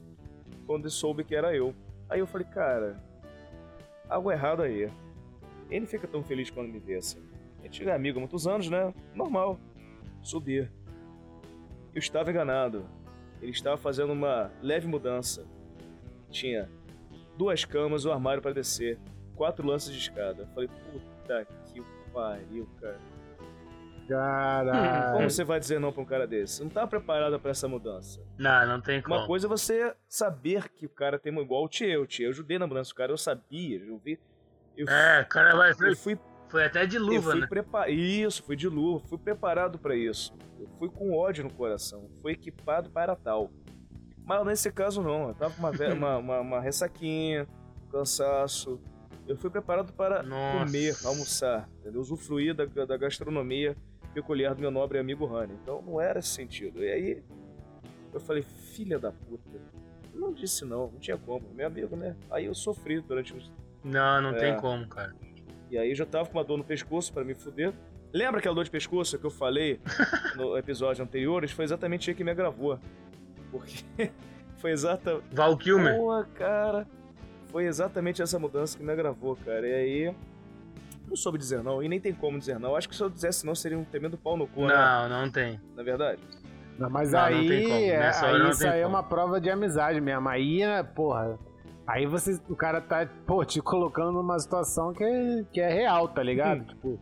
[0.66, 1.76] quando soube que era eu.
[2.10, 3.04] Aí eu falei, cara,
[4.10, 4.90] algo errado aí.
[5.70, 7.27] Ele fica tão feliz quando me vê assim.
[7.60, 8.94] A gente é amigo há muitos anos, né?
[9.14, 9.60] Normal.
[10.22, 10.60] Subi.
[11.94, 12.86] Eu estava enganado.
[13.42, 15.46] Ele estava fazendo uma leve mudança.
[16.30, 16.70] Tinha
[17.38, 18.98] duas camas, um armário para descer,
[19.36, 20.44] quatro lances de escada.
[20.44, 21.82] Eu falei, puta que
[22.14, 23.00] pariu, cara.
[24.08, 25.14] Caralho.
[25.18, 26.56] Como você vai dizer não pra um cara desse?
[26.56, 28.22] Você não tá preparado pra essa mudança.
[28.38, 29.16] Não, não tem como.
[29.16, 32.04] Uma coisa é você saber que o cara tem uma igual o Tio.
[32.04, 34.18] O Tio, eu ajudei na mudança do cara, eu sabia, eu vi.
[34.78, 35.72] Eu, É, o cara vai.
[35.72, 36.18] eu fui
[36.50, 37.48] Foi até de eu luva, fui né?
[37.48, 40.34] prepa- Isso, fui de luva, fui preparado pra isso.
[40.60, 43.52] Eu fui com ódio no coração, fui equipado para tal.
[44.26, 47.48] Mas nesse caso não, eu tava com uma, ve- uma, uma, uma ressaquinha,
[47.92, 48.80] cansaço.
[49.28, 50.66] Eu fui preparado para Nossa.
[50.66, 52.00] comer, almoçar, entendeu?
[52.00, 53.76] Usufruir da, da gastronomia
[54.14, 55.54] peculiar do meu nobre amigo Rani.
[55.62, 56.82] Então não era esse sentido.
[56.84, 57.24] E aí
[58.14, 59.60] eu falei, filha da puta.
[60.14, 61.46] Eu não disse não, não tinha como.
[61.54, 62.16] Meu amigo, né?
[62.32, 63.52] Aí eu sofri durante uns
[63.84, 64.40] Não, não É.
[64.40, 65.14] tem como, cara.
[65.70, 67.74] E aí eu já tava com uma dor no pescoço pra me fuder.
[68.14, 69.80] Lembra aquela dor de pescoço que eu falei
[70.36, 71.44] no episódio anterior?
[71.44, 72.80] Isso foi exatamente aí que me agravou.
[73.52, 73.84] Porque
[74.58, 75.22] foi exata.
[75.32, 75.96] Val Kilmer.
[75.98, 76.88] Boa, cara.
[77.48, 79.68] Foi exatamente essa mudança que me agravou, cara.
[79.68, 80.16] E aí.
[81.08, 82.76] Não soube dizer não, e nem tem como dizer não.
[82.76, 84.76] Acho que se eu dissesse não, seria um tremendo pau no cu, né?
[84.76, 85.58] Não, não tem.
[85.74, 86.20] Na verdade.
[86.78, 87.76] Não, mas Não, não aí, tem como.
[87.76, 90.28] é, aí não isso tem aí é uma prova de amizade mesmo.
[90.28, 91.40] Aí, né, porra.
[91.88, 96.08] Aí você, o cara tá, pô, te colocando numa situação que é, que é real,
[96.10, 96.62] tá ligado?
[96.62, 96.66] Hum.
[96.66, 97.00] Tipo,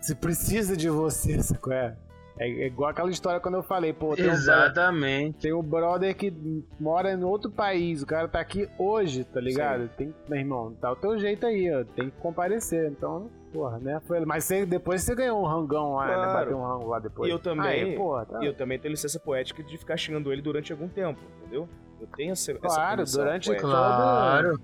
[0.00, 1.72] se precisa de você, sacou?
[1.72, 1.96] É,
[2.38, 5.38] é igual aquela história quando eu falei, pô, tem um, Exatamente.
[5.40, 6.32] tem um brother que
[6.80, 9.88] mora em outro país, o cara tá aqui hoje, tá ligado?
[9.90, 12.90] Tem, meu irmão, tá o teu jeito aí, ó, tem que comparecer.
[12.90, 14.00] Então, porra, né?
[14.06, 16.14] Foi, mas você, depois você ganhou um rangão lá, né?
[16.14, 16.32] Claro.
[16.32, 17.28] Bateu um rango lá depois.
[17.28, 18.42] E eu também- Aí, porra, tá.
[18.42, 21.68] E eu também tenho licença poética de ficar xingando ele durante algum tempo, entendeu?
[22.00, 23.68] Eu tenho essa, essa Claro, permissão durante poética.
[23.68, 24.60] Claro.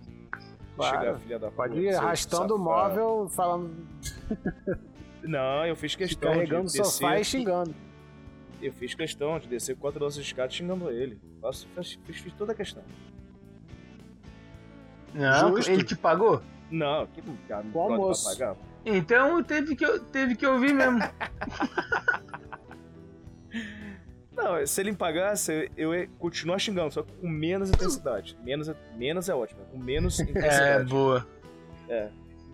[0.80, 1.18] chegar, Claro.
[1.20, 3.74] filha da Pode ir arrastando o móvel, falando,
[5.22, 6.84] Não, eu fiz questão de carregando o descer.
[6.84, 7.74] sofá e xingando.
[8.62, 11.20] Eu fiz questão de descer quatro lances de escada xingando ele.
[11.40, 12.82] Faço, fiz, fiz, fiz toda a questão.
[15.14, 15.70] Não, Justo.
[15.70, 16.42] ele te pagou?
[16.70, 18.24] Não, que cara, brother almoço.
[18.36, 18.56] pra pagar.
[18.84, 20.98] Então teve que, teve que ouvir mesmo.
[24.36, 28.36] Não, se ele me pagasse, eu ia continuar xingando, só com menos intensidade.
[28.44, 30.90] Menos, é- menos é ótimo, com menos É, intensidade.
[30.90, 31.26] boa.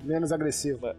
[0.05, 0.95] Menos agressivo.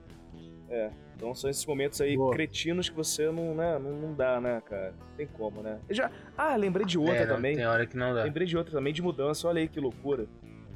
[1.16, 2.34] Então são esses momentos aí Boa.
[2.34, 4.94] cretinos que você não, né, não, não dá, né, cara?
[5.00, 5.80] Não tem como, né?
[5.88, 6.12] Eu já...
[6.38, 7.56] Ah, lembrei de outra É, não, também.
[7.56, 8.24] Tem hora que não dá.
[8.24, 9.48] Lembrei de outra também, de mudança.
[9.48, 10.26] Olha aí que loucura.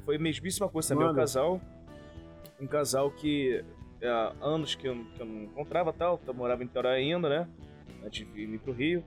[0.04, 1.06] Foi a mesmíssima coisa também.
[1.10, 1.60] Um casal.
[2.60, 3.62] Um casal que
[4.02, 6.20] há anos que eu, que eu não encontrava tal.
[6.26, 7.48] Eu morava em Niterói ainda, né?
[8.06, 9.04] Antes de vir pro Rio.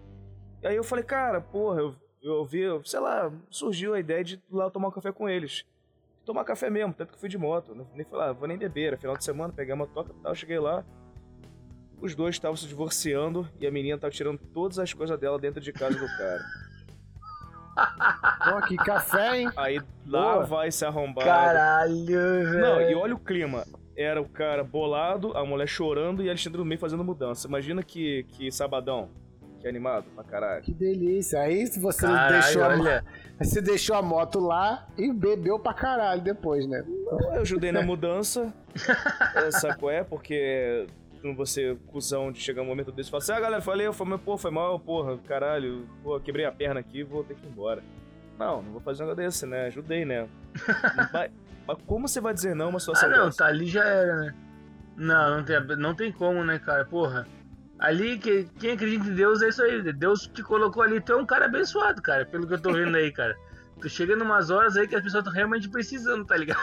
[0.62, 4.36] E aí eu falei, cara, porra, eu, eu vi, sei lá, surgiu a ideia de
[4.36, 5.66] ir lá tomar um café com eles.
[6.24, 7.74] Tomar café mesmo, tanto que fui de moto.
[7.74, 7.84] né?
[7.96, 8.88] Nem falei, ah, vou nem beber.
[8.90, 10.36] Era final de semana, peguei uma toca e tal.
[10.36, 10.84] Cheguei lá.
[12.00, 15.60] Os dois estavam se divorciando e a menina tava tirando todas as coisas dela dentro
[15.60, 16.42] de casa do cara.
[18.52, 19.50] Pô, que café, hein?
[19.56, 20.46] Aí lá Boa.
[20.46, 21.26] vai se arrombar.
[21.26, 22.60] Caralho, velho.
[22.60, 23.66] Não, e olha o clima.
[23.96, 27.48] Era o cara bolado, a mulher chorando e a Alexandre no meio fazendo mudança.
[27.48, 29.10] Imagina que, que sabadão.
[29.62, 30.62] Que animado pra caralho.
[30.64, 31.40] Que delícia.
[31.40, 33.04] Aí você Caralho, deixou, a,
[33.40, 36.84] você deixou a moto lá e bebeu pra caralho depois, né?
[36.88, 38.52] Eu ajudei na mudança.
[39.52, 40.04] sabe qual é?
[40.04, 40.88] Porque
[41.22, 43.94] quando você, cuzão, de chegar um momento desse e falar assim: ah, galera, falei, eu
[43.94, 47.50] falei, pô, foi mal, porra, caralho, pô, quebrei a perna aqui, vou ter que ir
[47.50, 47.84] embora.
[48.40, 49.68] Não, não vou fazer um negócio desse, né?
[49.68, 50.28] Ajudei, né?
[51.14, 51.30] Vai-
[51.68, 53.38] Mas como você vai dizer não uma Ah, situação não, dessa?
[53.38, 54.36] tá ali já era, né?
[54.98, 56.84] Não, não tem, não tem como, né, cara?
[56.86, 57.28] Porra.
[57.82, 59.82] Ali, que, quem acredita em Deus é isso aí.
[59.94, 61.02] Deus te colocou ali.
[61.02, 63.36] Tu é um cara abençoado, cara, pelo que eu tô vendo aí, cara.
[63.82, 66.60] Tu chega numas horas aí que as pessoas estão realmente precisando, tá ligado?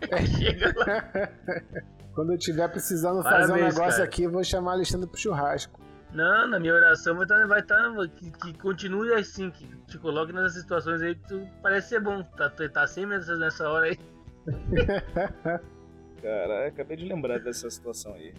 [0.38, 1.28] chega lá.
[2.14, 4.04] Quando eu tiver precisando fazer um Parabéns, negócio cara.
[4.04, 5.78] aqui, eu vou chamar a Alexandre pro churrasco.
[6.14, 7.46] Não, na minha oração vai estar.
[7.46, 11.90] Vai tá, que, que continue assim, que te coloque nessas situações aí que tu parece
[11.90, 12.22] ser bom.
[12.22, 13.98] Tá, tu tá sempre nessa, nessa hora aí.
[16.22, 18.32] Cara, acabei de lembrar dessa situação aí.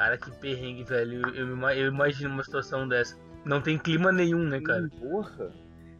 [0.00, 1.20] Cara, que perrengue, velho.
[1.36, 3.18] Eu, eu imagino uma situação dessa.
[3.44, 4.88] Não tem clima nenhum, né, cara?
[4.98, 5.50] Porra.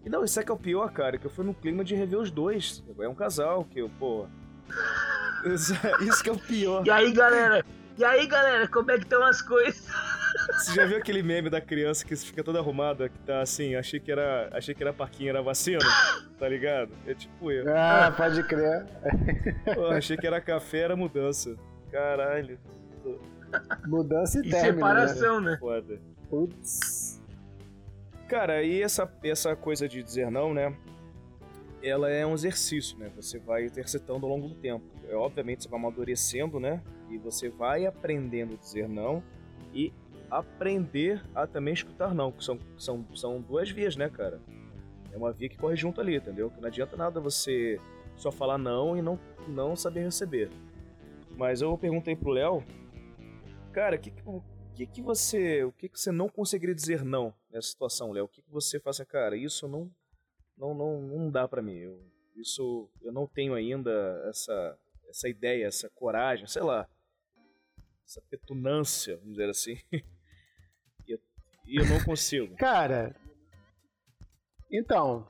[0.03, 1.95] E não, isso é que é o pior, cara, que eu fui no clima de
[1.95, 2.83] rever os dois.
[2.99, 4.27] É um casal que eu, pô.
[5.45, 5.73] Isso,
[6.03, 6.87] isso que é o pior.
[6.87, 7.65] E aí, galera?
[7.97, 9.87] E aí, galera, como é que estão as coisas?
[10.53, 13.99] Você já viu aquele meme da criança que fica toda arrumada, que tá assim, achei
[13.99, 14.51] que era.
[14.53, 15.81] Achei que era parquinho, era vacina,
[16.39, 16.91] tá ligado?
[17.07, 17.65] É tipo eu.
[17.75, 18.85] Ah, pode crer.
[19.75, 21.57] Pô, achei que era café, era mudança.
[21.91, 22.59] Caralho,
[23.87, 24.87] Mudança e, E término.
[24.87, 25.07] Né?
[25.07, 25.57] separação, né?
[25.59, 26.01] foda.
[26.29, 27.21] Putz.
[28.29, 30.77] Cara, e essa, essa coisa de dizer não, né?
[31.83, 33.11] Ela é um exercício, né?
[33.17, 34.85] Você vai exercitando ao longo do tempo.
[35.09, 36.81] É, obviamente você vai amadurecendo, né?
[37.09, 39.23] E você vai aprendendo a dizer não
[39.75, 39.93] e
[40.31, 44.41] aprender a também escutar não, que são, são, são duas vias, né, cara?
[45.13, 46.51] É uma via que corre junto ali, entendeu?
[46.51, 47.81] Que não adianta nada você
[48.17, 50.51] só falar não e não, não saber receber.
[51.37, 52.63] Mas eu perguntei pro Léo
[53.73, 54.43] Cara, que, o
[54.75, 55.65] que, que você.
[55.65, 58.25] O que, que você não conseguiria dizer não nessa situação, Léo?
[58.25, 59.91] O que, que você faz assim, cara, isso não.
[60.57, 61.77] Não, não, não dá para mim.
[61.77, 62.03] Eu,
[62.37, 63.91] isso eu não tenho ainda
[64.29, 66.89] essa, essa ideia, essa coragem, sei lá.
[68.05, 69.79] Essa petulância, vamos dizer assim.
[69.93, 71.21] e, eu,
[71.67, 72.57] e eu não consigo.
[72.57, 73.15] Cara,
[74.71, 75.27] então,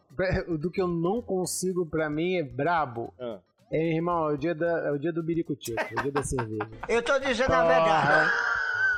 [0.59, 3.15] do que eu não consigo pra mim é brabo.
[3.19, 3.41] Ah.
[3.71, 6.23] É, irmão, é o dia, da, é o dia do biricutico, é o dia da
[6.23, 6.69] cerveja.
[6.89, 8.31] Eu tô dizendo a verdade.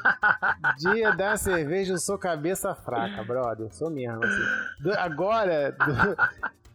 [0.78, 3.72] Dia da cerveja, eu sou cabeça fraca, brother.
[3.72, 4.42] Sou mesmo, assim.
[4.82, 6.16] Do- agora, do-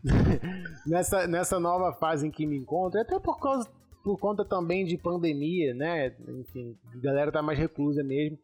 [0.89, 3.69] nessa, nessa nova fase em que me encontro, até por, causa,
[4.01, 6.13] por conta também de pandemia, né?
[6.25, 8.37] Enfim, a galera tá mais reclusa mesmo.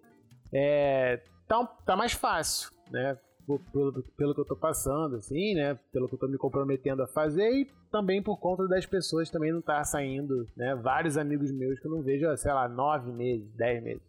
[0.51, 3.17] É, tá, tá mais fácil, né?
[3.45, 5.77] Pelo, pelo que eu tô passando, assim, né?
[5.91, 9.51] Pelo que eu tô me comprometendo a fazer e também por conta das pessoas também
[9.51, 10.75] não tá saindo, né?
[10.75, 14.01] Vários amigos meus que eu não vejo, sei lá, nove meses, dez meses.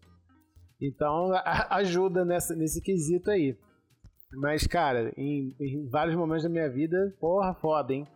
[0.80, 1.32] Então
[1.70, 3.56] ajuda nessa, nesse quesito aí.
[4.36, 8.06] Mas, cara, em, em vários momentos da minha vida, porra, foda, hein?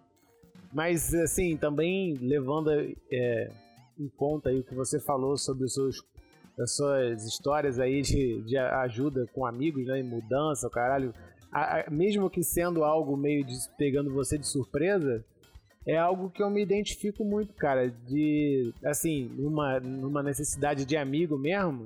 [0.73, 3.51] Mas, assim, também levando é,
[3.99, 6.03] em conta aí o que você falou sobre os seus,
[6.67, 10.01] suas histórias aí de, de ajuda com amigos, né?
[10.01, 11.13] Em mudança, o caralho.
[11.53, 15.25] A- a- mesmo que sendo algo meio de, pegando você de surpresa,
[15.87, 17.89] é algo que eu me identifico muito, cara.
[17.91, 21.85] De, assim, numa, numa necessidade de amigo mesmo.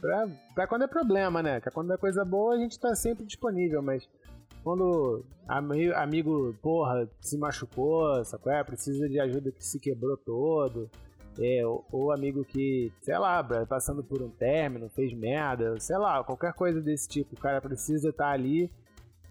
[0.00, 1.60] Pra, pra quando é problema, né?
[1.60, 4.06] Que quando é coisa boa a gente tá sempre disponível, mas
[4.64, 8.52] quando ami- amigo, porra, se machucou, sacou?
[8.52, 10.90] É, precisa de ajuda que se quebrou todo.
[11.40, 15.96] É, ou, ou amigo que, sei lá, bro, passando por um término, fez merda, sei
[15.96, 18.70] lá, qualquer coisa desse tipo, o cara precisa estar ali.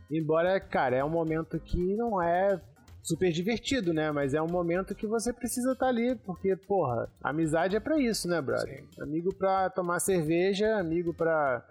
[0.10, 2.60] Embora, cara, é um momento que não é
[3.04, 4.12] super divertido, né?
[4.12, 8.28] Mas é um momento que você precisa estar ali, porque, porra, amizade é pra isso,
[8.28, 8.84] né, brother?
[9.02, 11.66] Amigo pra tomar cerveja, amigo pra,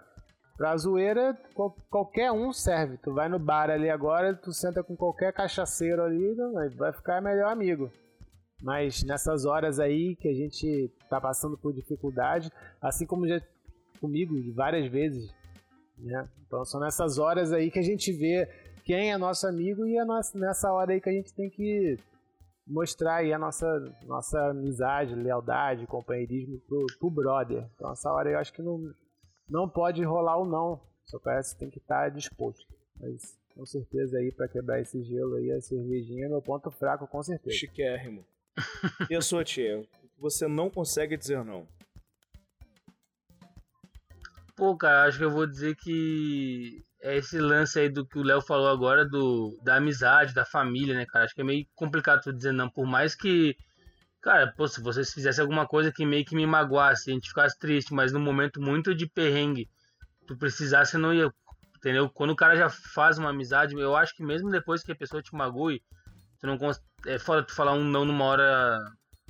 [0.57, 2.97] pra zoeira, qual- qualquer um serve.
[2.97, 6.35] Tu vai no bar ali agora, tu senta com qualquer cachaceiro ali,
[6.77, 7.91] vai ficar melhor amigo.
[8.61, 12.51] Mas nessas horas aí que a gente tá passando por dificuldade,
[12.81, 13.41] assim como já
[13.99, 15.33] comigo várias vezes,
[15.97, 16.29] né?
[16.45, 18.47] Então são nessas horas aí que a gente vê
[18.83, 20.05] quem é nosso amigo e é
[20.35, 21.97] nessa hora aí que a gente tem que
[22.67, 23.67] mostrar aí a nossa,
[24.05, 27.67] nossa amizade, lealdade, companheirismo pro, pro brother.
[27.75, 28.79] Então essa hora eu acho que não,
[29.49, 30.81] não pode rolar o não.
[31.05, 32.65] Só parece que tem que estar disposto.
[32.99, 37.07] Mas com certeza aí pra quebrar esse gelo aí, a cervejinha é meu ponto fraco,
[37.07, 37.55] com certeza.
[37.55, 38.23] Chiquérrimo.
[39.09, 39.83] E a sua tia?
[40.17, 41.67] Você não consegue dizer não.
[44.55, 48.23] Pô, cara, acho que eu vou dizer que é esse lance aí do que o
[48.23, 51.25] Léo falou agora, do, da amizade, da família, né, cara?
[51.25, 53.55] Acho que é meio complicado tu dizer não, por mais que,
[54.21, 57.57] cara, pô, se vocês fizessem alguma coisa que meio que me magoasse, a gente ficasse
[57.57, 59.67] triste, mas num momento muito de perrengue,
[60.27, 61.31] tu precisasse, não ia,
[61.77, 62.07] entendeu?
[62.09, 65.23] Quando o cara já faz uma amizade, eu acho que mesmo depois que a pessoa
[65.23, 65.81] te magoe,
[66.41, 66.57] tu não
[67.05, 68.79] é foda tu falar um não numa hora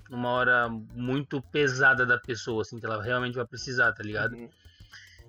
[0.09, 4.34] numa hora muito pesada da pessoa, assim, que ela realmente vai precisar, tá ligado?
[4.34, 4.49] Uhum.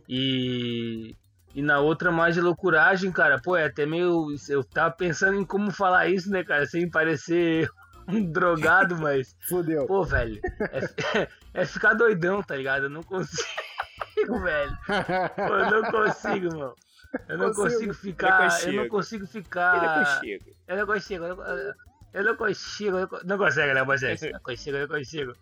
[0.08, 1.14] E,
[1.54, 4.26] e na outra mais de loucuragem, cara, pô, é até meio.
[4.48, 7.70] Eu tava pensando em como falar isso, né, cara, sem parecer
[8.08, 9.86] um drogado, mas, Fudeu.
[9.86, 10.40] pô, velho,
[10.72, 11.28] é,
[11.62, 12.84] é ficar doidão, tá ligado?
[12.84, 13.46] Eu não consigo,
[14.42, 14.76] velho.
[15.36, 16.74] Pô, eu não consigo, mano.
[17.28, 17.70] Eu não Consigo.
[17.70, 18.40] consigo ficar.
[18.44, 18.76] Eu consigo.
[18.76, 19.98] não consigo ficar.
[19.98, 20.44] consigo.
[20.66, 24.20] Eu não consigo, eu não, consigo, eu não, co- não consegue, né, Moisés?
[24.32, 25.32] Não consigo, eu não consigo.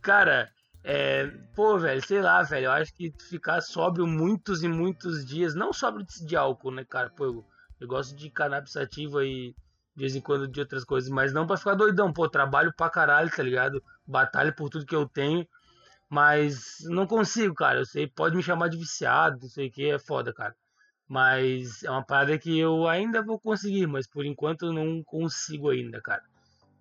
[0.00, 0.50] Cara,
[0.84, 5.54] é, pô, velho, sei lá, velho, eu acho que ficar sóbrio muitos e muitos dias,
[5.54, 7.10] não sóbrio de, álcool, né, cara?
[7.10, 7.44] Pô, eu,
[7.80, 9.54] eu gosto de cannabis sativa e
[9.96, 12.88] de vez em quando de outras coisas, mas não pra ficar doidão, pô, trabalho pra
[12.90, 13.82] caralho, tá ligado?
[14.06, 15.46] Batalho por tudo que eu tenho,
[16.08, 17.80] mas não consigo, cara.
[17.80, 20.54] Eu sei, pode me chamar de viciado, não sei o que, é foda, cara.
[21.08, 25.70] Mas é uma parada que eu ainda vou conseguir, mas por enquanto eu não consigo
[25.70, 26.22] ainda, cara.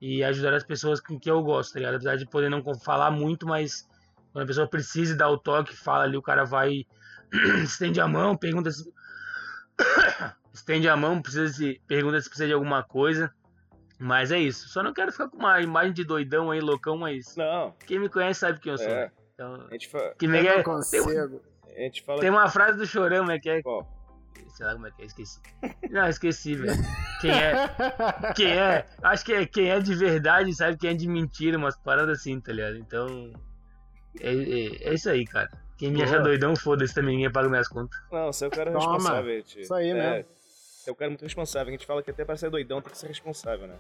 [0.01, 1.95] E ajudar as pessoas com que eu gosto, tá ligado?
[1.95, 3.88] Apesar de poder não falar muito, mas
[4.34, 6.86] quando a pessoa precisa dar o toque, fala ali, o cara vai,
[7.63, 8.91] estende a mão, pergunta se.
[10.53, 13.34] estende a mão, precisa se, pergunta se precisa de alguma coisa.
[13.97, 14.67] Mas é isso.
[14.69, 18.09] Só não quero ficar com uma imagem de doidão aí, loucão, mas Não, quem me
[18.09, 18.88] conhece sabe quem eu sou.
[18.88, 19.05] é.
[19.05, 19.11] né?
[19.34, 20.13] Então, A gente, fa...
[20.19, 21.41] que me Eu é, não tem, consigo.
[21.65, 22.19] a gente fala.
[22.19, 23.96] tem uma frase do Chorão, né, que é Qual?
[24.55, 25.39] Sei lá como é que é, esqueci.
[25.89, 26.77] Não, esqueci, velho.
[27.21, 31.07] Quem é, quem é, acho que é quem é de verdade sabe quem é de
[31.07, 32.77] mentira, umas paradas assim, tá ligado?
[32.77, 33.31] Então,
[34.19, 35.49] é, é, é isso aí, cara.
[35.77, 36.07] Quem me Boa.
[36.07, 37.99] acha doidão, foda-se também, ninguém paga minhas contas.
[38.11, 38.93] Não, você é o cara Toma.
[38.93, 39.35] responsável.
[39.38, 39.61] gente.
[39.61, 40.31] Isso aí é, mesmo.
[40.31, 41.67] Você é o cara muito responsável.
[41.67, 43.75] A gente fala que até para ser doidão tem que ser responsável, né?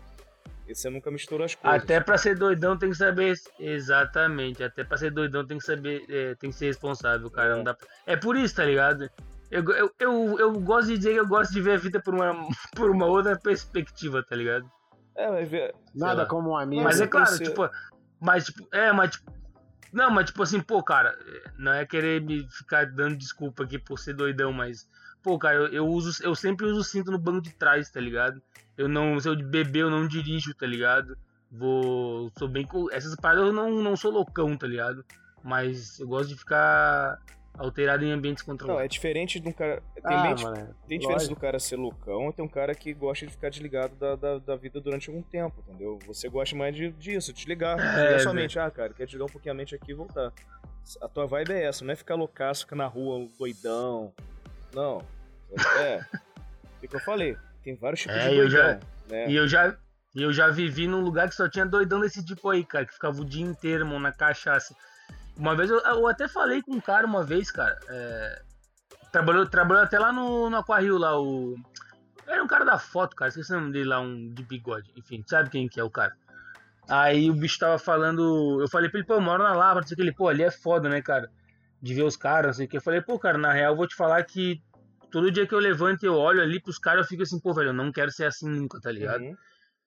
[0.67, 1.81] E você nunca mistura as coisas.
[1.81, 3.33] Até pra ser doidão tem que saber.
[3.57, 4.61] Exatamente.
[4.63, 6.03] Até pra ser doidão tem que saber.
[6.09, 7.53] é, tem que ser responsável, cara.
[7.53, 7.55] É.
[7.55, 9.09] Não dá pra- É por isso, tá ligado?
[9.49, 12.13] Eu, eu, eu, eu gosto de dizer que eu gosto de ver a vida por
[12.13, 12.33] uma,
[12.75, 14.69] por uma outra perspectiva, tá ligado?
[15.15, 15.73] É, vai ver.
[15.95, 16.27] Nada lá.
[16.27, 16.83] como um amigo.
[16.83, 17.69] Mas é claro, tipo.
[18.19, 19.31] Mas, tipo, é, mas, tipo.
[19.91, 21.17] Não, mas, tipo assim, pô, cara,
[21.57, 24.87] não é querer me ficar dando desculpa aqui por ser doidão, mas.
[25.23, 26.21] Pô, cara, eu, eu uso.
[26.23, 28.41] Eu sempre uso o cinto no banco de trás, tá ligado?
[28.77, 29.19] Eu não.
[29.19, 31.17] Se eu beber, eu não dirijo, tá ligado?
[31.49, 32.31] Vou.
[32.37, 32.67] Sou bem.
[32.91, 35.03] Essas paradas eu não, não sou loucão, tá ligado?
[35.43, 37.17] Mas eu gosto de ficar
[37.57, 38.83] alterado em ambientes Não, controlados.
[38.85, 39.81] é diferente de um cara.
[39.95, 40.75] Tem, Ah, bem- mano.
[40.87, 41.35] tem diferença lógico.
[41.35, 44.37] do cara ser loucão e tem um cara que gosta de ficar desligado da, da,
[44.39, 45.97] da vida durante algum tempo, entendeu?
[46.05, 47.77] Você gosta mais de, disso, desligar.
[47.79, 48.41] É, desligar sua velho.
[48.43, 48.59] mente.
[48.59, 50.31] Ah, cara, quer desligar um pouquinho a mente aqui e voltar.
[51.01, 54.13] A tua vibe é essa, não é ficar loucaço, ficar na rua doidão.
[54.73, 55.03] Não.
[55.79, 55.93] É.
[55.93, 56.05] É
[56.85, 57.35] o que eu falei.
[57.63, 58.51] Tem vários tipos É, de eu doidão.
[58.51, 58.79] já-
[59.09, 59.29] né?
[59.29, 59.77] E eu já,
[60.15, 62.93] e eu já vivi num lugar que só tinha doidão desse tipo aí, cara, que
[62.93, 64.75] ficava o dia inteiro, mano, na cachaça.
[65.37, 67.77] Uma vez eu, eu até falei com um cara uma vez, cara.
[67.89, 68.41] é,
[69.11, 71.55] trabalhou, trabalhou até lá no, no Aquarrio lá, o.
[72.25, 74.91] Era um cara da foto, cara, esqueci o nome dele lá, um de bigode.
[74.97, 76.13] Enfim, sabe quem que é o cara.
[76.89, 78.59] Aí o bicho tava falando.
[78.61, 80.03] Eu falei pra ele, pô, eu moro na Lava, não sei o que.
[80.03, 81.29] Ele, pô, ali é foda, né, cara?
[81.81, 82.77] De ver os caras, não sei o que.
[82.77, 84.61] Eu falei, pô, cara, na real eu vou te falar que
[85.09, 87.53] todo dia que eu levanto e eu olho ali pros caras, eu fico assim, pô,
[87.53, 89.21] velho, eu não quero ser assim nunca, tá ligado?
[89.21, 89.35] Uhum.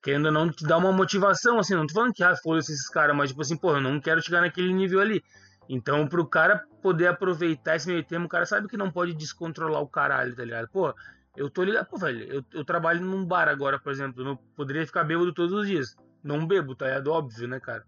[0.02, 2.88] Querendo ou não te dar uma motivação, assim, não tô falando que, ah, foda-se esses
[2.88, 5.22] caras, mas tipo assim, pô, eu não quero chegar naquele nível ali.
[5.68, 9.80] Então, pro cara poder aproveitar esse meio termo, o cara sabe que não pode descontrolar
[9.80, 10.68] o caralho, tá ligado?
[10.68, 10.94] Pô,
[11.36, 14.86] eu tô ligado, pô, velho, eu, eu trabalho num bar agora, por exemplo, eu poderia
[14.86, 15.96] ficar bêbado todos os dias.
[16.24, 17.12] Não bebo, tá ligado?
[17.12, 17.84] Óbvio, né, cara?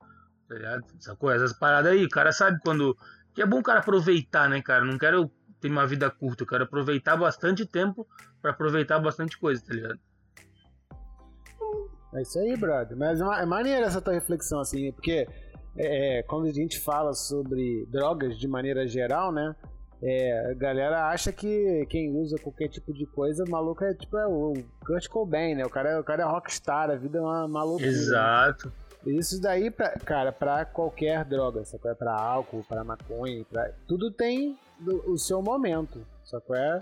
[0.49, 0.85] Tá ligado?
[0.99, 2.97] Essa coisa, essas paradas aí, o cara sabe quando.
[3.35, 4.85] Que é bom o cara aproveitar, né, cara?
[4.85, 8.07] Não quero ter uma vida curta, eu quero aproveitar bastante tempo
[8.41, 9.99] pra aproveitar bastante coisa, tá ligado?
[12.15, 12.97] É isso aí, brother.
[12.97, 15.27] Mas é é maneira essa tua reflexão, assim, porque
[15.77, 19.55] é, é, quando a gente fala sobre drogas de maneira geral, né?
[20.05, 24.27] é, a galera acha que quem usa qualquer tipo de coisa, maluco é tipo é
[24.27, 24.53] o
[24.85, 25.65] Kurt Cobain, né?
[25.65, 27.85] O cara, é- o cara é rockstar, a vida é uma maluca.
[27.85, 28.73] Exato.
[29.07, 31.89] Isso daí, pra, cara, pra qualquer droga, sacou?
[31.89, 33.71] É pra álcool, pra maconha, pra...
[33.87, 36.57] tudo tem do- o seu momento, sacou?
[36.57, 36.81] É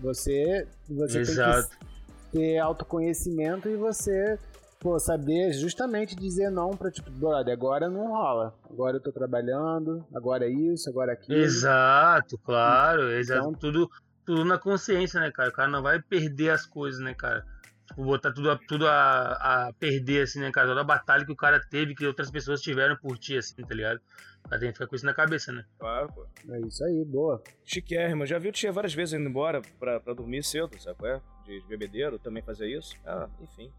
[0.00, 1.68] você, você Exato.
[1.68, 4.38] tem que ter autoconhecimento e você,
[4.86, 8.54] pô, saber justamente dizer não pra, tipo, brother, agora não rola.
[8.70, 11.38] Agora eu tô trabalhando, agora é isso, agora é aquilo.
[11.38, 13.40] Exato, claro, exato.
[13.48, 13.90] Então- Tudo,
[14.24, 15.48] tudo na consciência, né, cara?
[15.48, 17.44] O cara não vai perder as coisas, né, cara?
[17.88, 20.68] Tipo, botar tudo, a, tudo a, a perder, assim, né, cara?
[20.68, 23.74] Toda a batalha que o cara teve, que outras pessoas tiveram por ti, assim, tá
[23.74, 24.00] ligado?
[24.44, 25.64] O cara tem que ficar com isso na cabeça, né?
[25.80, 26.26] Claro, pô.
[26.48, 27.42] É isso aí, boa.
[27.64, 28.24] Chiquérrimo.
[28.24, 31.20] Já viu tia várias vezes indo embora pra, pra dormir cedo, sabe qual é?
[31.44, 32.94] De, de bebedeiro, também fazer isso.
[33.04, 33.72] Ah, enfim.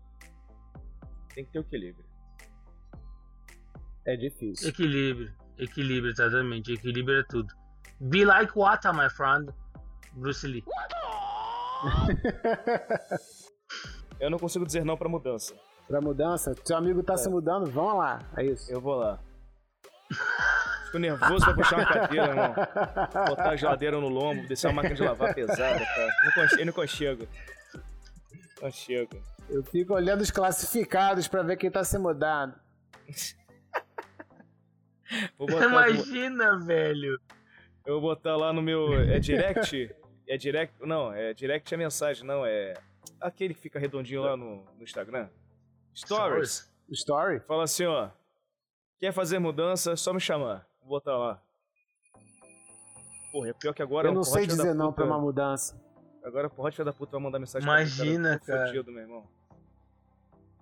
[1.38, 2.04] Tem que ter equilíbrio.
[4.08, 4.70] É difícil.
[4.70, 6.74] Equilíbrio, equilíbrio, exatamente.
[6.74, 7.54] Equilíbrio é tudo.
[8.00, 9.54] Be like water, my friend.
[10.14, 10.64] Bruce Lee.
[14.20, 15.54] Eu não consigo dizer não pra mudança.
[15.88, 17.18] pra mudança, seu amigo tá É.
[17.18, 18.20] se mudando, vamos lá.
[18.36, 18.72] É isso.
[18.72, 19.20] Eu vou lá.
[20.86, 22.56] Fico nervoso pra puxar uma cadeira, irmão.
[23.28, 26.12] Botar a geladeira no lombo, descer uma máquina de lavar pesada, cara.
[26.36, 27.28] Não Eu não conchego.
[28.60, 29.22] Conchego.
[29.50, 32.54] Eu fico olhando os classificados pra ver quem tá se mudando.
[35.39, 37.20] Imagina, velho.
[37.86, 38.93] eu vou botar lá no meu.
[38.93, 39.95] É direct?
[40.28, 40.76] É direct.
[40.86, 42.45] Não, é direct é mensagem, não.
[42.45, 42.74] É
[43.22, 45.30] aquele que fica redondinho lá no, no Instagram.
[45.95, 46.70] Stories.
[46.89, 47.39] Story?
[47.39, 48.10] Fala assim, ó.
[49.00, 50.68] Quer fazer mudança, é só me chamar.
[50.82, 51.41] Vou botar lá.
[53.32, 55.80] Porra, é pior que agora eu não sei dizer não pra uma mudança.
[56.24, 58.60] Agora o filho da puta vai mandar mensagem Imagina, pra mim, cara.
[58.60, 59.37] Tô Fudido, meu irmão.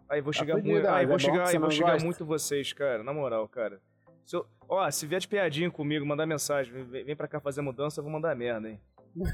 [0.10, 0.88] Aí vou Tá xingar fudido, muito.
[0.88, 2.06] Aí é vou xingar, você aí vou xingar gosta.
[2.06, 3.04] muito vocês, cara.
[3.04, 3.80] Na moral, cara.
[4.26, 7.62] Se eu- ó, se vier de piadinha comigo, mandar mensagem, vem, vem pra cá fazer
[7.62, 8.80] mudança, eu vou mandar merda, hein?
[9.16, 9.26] Eu,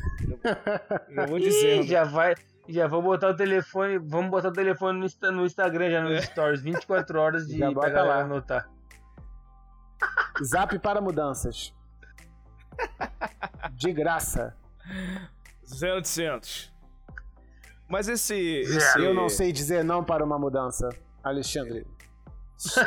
[1.24, 1.84] eu vou Ih, dizendo.
[1.84, 2.36] já vai.
[2.70, 3.98] Já vou botar o telefone.
[3.98, 6.22] Vamos botar o telefone no, no Instagram, já nos É.
[6.22, 6.62] stories.
[6.62, 8.24] 24 horas de Já pra bota galera lá.
[8.24, 8.70] anotar.
[10.44, 11.74] Zap para mudanças.
[13.74, 14.56] De graça.
[15.82, 16.71] 0800.
[17.92, 18.34] Mas esse.
[18.34, 20.88] esse Eu não sei dizer não para uma mudança.
[21.22, 21.86] Alexandre.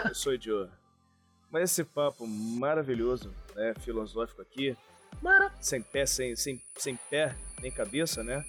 [0.08, 0.72] Eu sou idiota.
[1.50, 4.76] Mas esse papo maravilhoso, né, filosófico aqui,
[5.60, 8.42] sem pé, sem, sem, sem pé nem cabeça, né?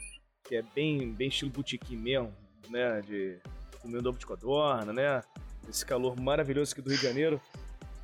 [0.43, 2.33] Que é bem, bem estilo botequim mesmo,
[2.69, 3.01] né?
[3.01, 3.37] De
[3.81, 5.21] comendo ovo de codorna, né?
[5.69, 7.41] Esse calor maravilhoso aqui do Rio de Janeiro.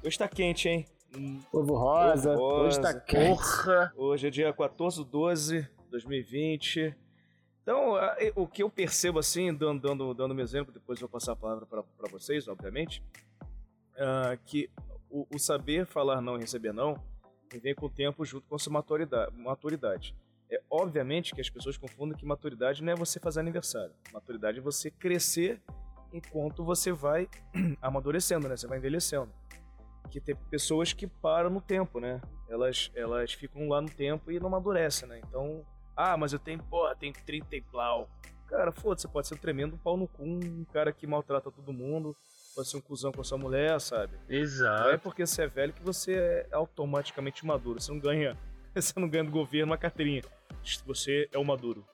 [0.03, 0.85] Hoje tá quente, hein?
[1.15, 2.33] Hum, Ovo rosa.
[2.33, 2.99] Ovo Hoje tá rosa.
[3.01, 3.27] quente.
[3.29, 3.93] Porra!
[3.95, 6.95] Hoje é dia 14 de 12 de 2020.
[7.61, 7.93] Então,
[8.35, 11.35] o que eu percebo assim, dando, dando, dando meu exemplo, depois eu vou passar a
[11.35, 13.03] palavra para vocês, obviamente,
[13.97, 14.69] ah, que
[15.09, 16.95] o, o saber falar não e receber não
[17.59, 19.35] vem com o tempo junto com a sua maturidade.
[19.37, 20.15] maturidade.
[20.49, 23.93] É, obviamente que as pessoas confundem que maturidade não é você fazer aniversário.
[24.11, 25.61] Maturidade é você crescer
[26.13, 27.27] enquanto você vai
[27.81, 28.57] amadurecendo, né?
[28.57, 29.31] Você vai envelhecendo.
[30.09, 32.21] Que tem pessoas que param no tempo, né?
[32.49, 35.21] Elas, elas ficam lá no tempo e não amadurecem, né?
[35.25, 35.65] Então,
[36.01, 38.09] ah, mas eu tenho, porra, tenho 30 e plau.
[38.47, 41.71] Cara, foda-se, você pode ser um tremendo pau no cu, um cara que maltrata todo
[41.71, 42.15] mundo,
[42.55, 44.13] pode ser um cuzão com a sua mulher, sabe?
[44.27, 44.99] Não é Exato.
[44.99, 47.79] porque você é velho que você é automaticamente maduro.
[47.79, 48.37] Você não ganha,
[48.75, 50.21] você não ganha do governo uma carteirinha.
[50.85, 51.85] Você é o maduro.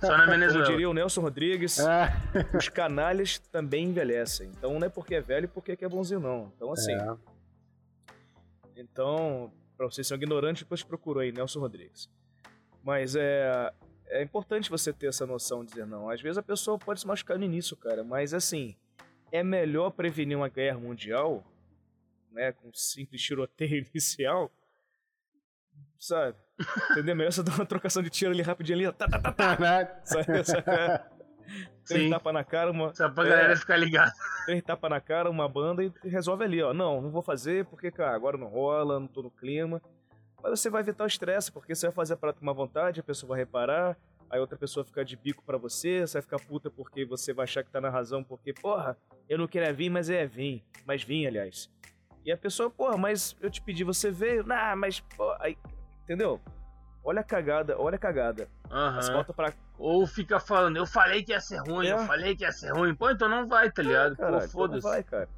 [0.00, 0.66] Só na Como Venezuela.
[0.66, 2.12] diria o Nelson Rodrigues, É,
[2.56, 4.50] os canalhas também envelhecem.
[4.56, 6.52] Então não é porque é velho porque é bonzinho, não.
[6.56, 7.16] Então assim, é.
[8.76, 12.10] então, pra vocês serem ignorantes, depois procurou aí, Nelson Rodrigues.
[12.82, 13.72] Mas é,
[14.08, 16.08] é importante você ter essa noção de dizer não.
[16.08, 18.76] Às vezes a pessoa pode se machucar no início, cara, mas assim,
[19.32, 21.44] é melhor prevenir uma guerra mundial,
[22.30, 24.50] né, com um simples tiroteio inicial,
[25.98, 26.36] sabe?
[26.90, 27.16] Entendeu?
[27.16, 30.44] Melhor você dar uma trocação de tiro ali rapidinho ali, tá, tá, tá, tá, sabe?
[30.44, 30.66] sabe?
[31.86, 32.10] Três Sim.
[32.10, 33.28] tapa na cara, uma, Só pra É.
[33.30, 34.12] galera ficar ligada.
[34.44, 36.74] três tapa na cara, uma banda e resolve ali, ó.
[36.74, 39.80] Não, não vou fazer porque, cara, agora não rola, não tô no clima.
[40.42, 43.00] Mas você vai evitar o estresse, porque você vai fazer a parada com uma vontade,
[43.00, 43.96] a pessoa vai reparar,
[44.28, 47.44] aí outra pessoa fica de bico pra você, você vai ficar puta porque você vai
[47.44, 48.96] achar que tá na razão, porque, porra,
[49.28, 50.64] eu não queria vir, mas é vir.
[50.84, 51.70] Mas vim, aliás.
[52.24, 54.44] E a pessoa, porra, mas eu te pedi, você veio?
[54.44, 55.56] Nah, mas, pô, aí,
[56.04, 56.40] entendeu?
[57.08, 58.48] Olha a cagada, olha a cagada.
[58.96, 61.92] Você volta pra Ou fica falando, eu falei que ia ser ruim, É.
[61.92, 62.96] eu falei que ia ser ruim.
[62.96, 64.16] Pô, então não vai, tá ligado?
[64.16, 64.82] Caralho, Pô, então não foda-se.
[64.82, 65.28] vai, cara.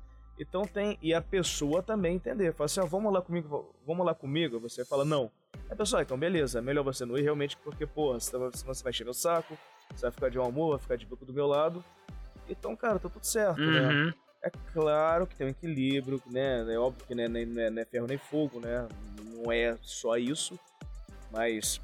[0.40, 0.98] Então tem.
[1.02, 2.54] E a pessoa também entender.
[2.54, 4.58] Fala assim, ó, vamos lá comigo, vamos lá comigo.
[4.60, 5.30] Você fala, não.
[5.70, 8.72] A pessoa, ah, então beleza, é melhor você não ir realmente, porque, porra, senão senão
[8.72, 9.58] você vai encher meu saco,
[9.94, 11.84] você vai ficar de mau humor, vai ficar de boca do meu lado.
[12.48, 13.88] Então, cara, tá tudo certo, né?
[13.88, 14.12] Uhum.
[14.42, 16.64] É claro que tem um equilíbrio, né?
[16.72, 18.88] É óbvio que né, não é ferro nem fogo, né?
[19.34, 20.58] Não é só isso.
[21.30, 21.80] Mas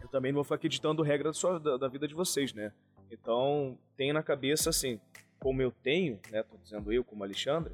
[0.00, 2.72] eu também não vou ficar aqui ditando regra da, da- da vida de vocês, né?
[3.10, 5.00] Então, tenha na cabeça, assim,
[5.38, 6.42] como eu tenho, né?
[6.42, 7.72] Tô dizendo eu como Alexandre,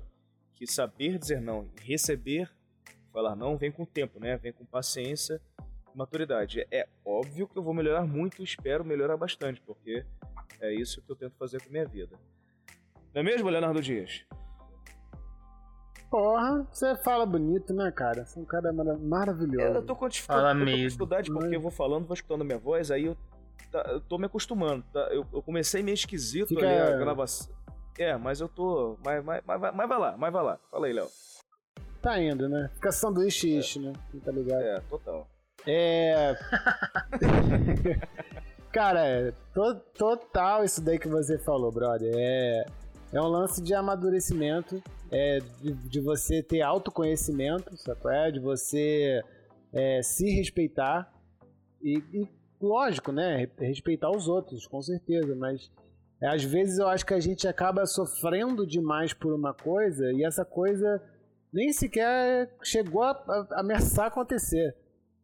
[0.55, 2.51] que saber dizer não e receber,
[3.13, 4.37] falar não, vem com tempo, né?
[4.37, 5.41] Vem com paciência
[5.95, 6.67] e maturidade.
[6.71, 10.05] É óbvio que eu vou melhorar muito, espero melhorar bastante, porque
[10.61, 12.17] é isso que eu tento fazer com a minha vida.
[13.15, 14.25] Não é mesmo, Leonardo Dias?
[16.11, 18.25] Porra, você fala bonito, né, cara?
[18.25, 19.77] Você é um cara mara- maravilhoso.
[19.79, 20.83] Eu tô com dificu- Fala eu tô com mesmo.
[20.89, 23.17] dificuldade porque eu vou falando, vou escutando a minha voz, aí eu,
[23.71, 24.83] tá- eu tô me acostumando.
[24.93, 25.01] tá?
[25.13, 27.55] Eu, eu comecei meio esquisito Fica- ali a gravação.
[27.99, 28.97] É, mas eu tô.
[29.05, 30.59] Mas, mas, mas, vai- mas vai lá, mas vai lá.
[30.71, 31.09] Fala aí, Léo.
[32.01, 32.71] Tá indo, né?
[32.75, 33.93] Fica sanduíche ish, né?
[34.25, 34.63] Tá ligado?
[34.63, 35.29] É, total.
[35.67, 36.37] É.
[38.73, 42.13] Cara, é to- total isso daí que você falou, brother.
[42.17, 42.67] É,
[43.13, 48.01] é um lance de amadurecimento, é de, de você ter autoconhecimento, sabe?
[48.07, 49.23] É de você
[49.73, 51.11] é, se respeitar
[51.83, 52.29] e, e,
[52.61, 53.37] lógico, né?
[53.37, 55.71] re- Respeitar os outros, com certeza, mas
[56.21, 60.25] é, às vezes eu acho que a gente acaba sofrendo demais por uma coisa e
[60.25, 61.01] essa coisa
[61.53, 63.13] nem sequer chegou a,
[63.53, 64.77] a ameaçar acontecer.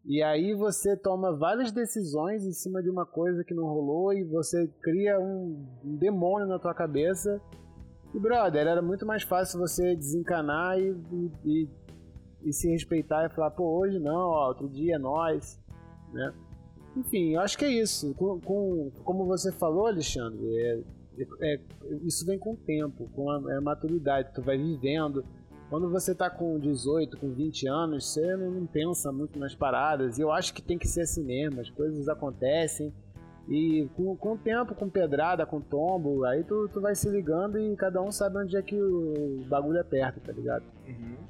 [0.07, 4.22] E aí você toma várias decisões em cima de uma coisa que não rolou e
[4.22, 7.41] você cria um, um demônio na tua cabeça.
[8.15, 10.95] E brother, era muito mais fácil você desencanar e,
[11.45, 11.69] e,
[12.45, 15.61] e- se respeitar e falar, pô, hoje não, ó, outro dia é nós,
[16.12, 16.33] né?
[16.97, 18.15] Enfim, eu acho que é isso.
[18.15, 20.83] Com, com- como você falou, Alexandre, é-
[21.41, 21.61] é-
[22.05, 25.25] isso vem com o tempo, com a, a maturidade, tu vai vivendo.
[25.69, 30.19] Quando você tá com 18, com 20 anos, você não, não pensa muito nas paradas.
[30.19, 32.95] E eu acho que tem que ser assim mesmo, as coisas acontecem.
[33.49, 37.59] E com, com o tempo, com pedrada, com tombo, aí tu, tu vai se ligando
[37.59, 40.64] e cada um sabe onde é que o bagulho aperta, tá ligado?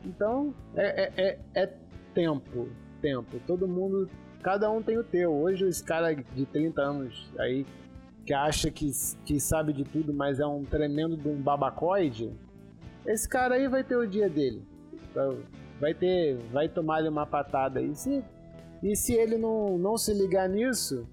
[0.05, 1.73] Então, é, é, é, é
[2.15, 2.69] tempo,
[3.01, 3.41] tempo.
[3.47, 4.09] Todo mundo,
[4.43, 5.33] cada um tem o teu.
[5.33, 7.67] Hoje esse cara de 30 anos aí,
[8.25, 8.91] que acha que,
[9.25, 12.33] que sabe de tudo, mas é um tremendo de um babacoide,
[13.07, 14.63] esse cara aí vai ter o dia dele.
[15.81, 17.95] Vai ter, vai tomar ali uma patada aí.
[17.95, 18.25] Se,
[18.83, 21.07] e se ele não, não se ligar nisso,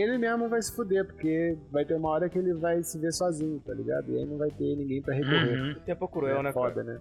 [0.00, 3.12] ele mesmo vai se fuder, porque vai ter uma hora que ele vai se ver
[3.12, 4.10] sozinho, tá ligado?
[4.12, 5.60] E aí não vai ter ninguém pra recorrer.
[5.60, 5.70] Uhum.
[5.72, 6.94] O tempo é cruel, é né, foda, cara?
[6.94, 7.00] né?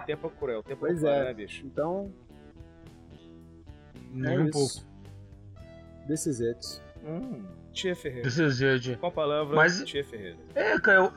[0.00, 1.24] O tempo é cruel, o tempo Pois é cruel, é.
[1.24, 1.66] né, bicho?
[1.66, 2.12] Então,
[4.12, 4.52] Nem é um isso.
[4.84, 4.94] pouco.
[6.06, 6.82] This is it.
[7.04, 8.22] Hum, Tia Ferreira.
[8.28, 8.96] This is it.
[8.96, 10.36] Com a palavra, Mas- Tia Ferreira.
[10.54, 11.12] É, cara, eu.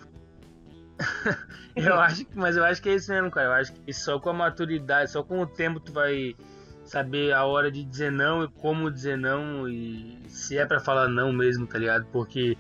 [1.76, 3.48] eu acho que, mas eu acho que é isso mesmo, cara.
[3.50, 6.36] Eu acho que só com a maturidade, só com o tempo tu vai
[6.88, 11.08] saber a hora de dizer não e como dizer não e se é pra falar
[11.08, 12.06] não mesmo, tá ligado?
[12.12, 12.58] Porque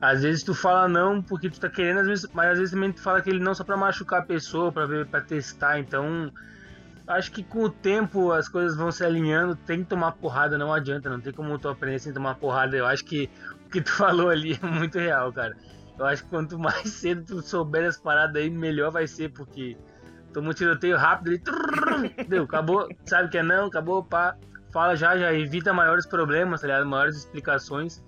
[0.00, 2.92] às vezes tu fala não porque tu tá querendo, às vezes, mas às vezes também
[2.92, 5.78] tu fala aquele não só pra machucar a pessoa, pra ver, para testar.
[5.80, 6.32] Então,
[7.06, 10.72] acho que com o tempo as coisas vão se alinhando, tem que tomar porrada, não
[10.72, 12.76] adianta, não tem como tu aprender sem tomar porrada.
[12.76, 13.28] Eu acho que
[13.66, 15.56] o que tu falou ali é muito real, cara.
[15.98, 19.76] Eu acho que quanto mais cedo tu souber as paradas aí, melhor vai ser, porque
[20.32, 21.40] toma um tiroteio rápido.
[22.28, 24.36] Deu, acabou, sabe que é não, acabou, pá.
[24.70, 26.86] Fala já, já evita maiores problemas, tá ligado?
[26.86, 28.02] Maiores explicações.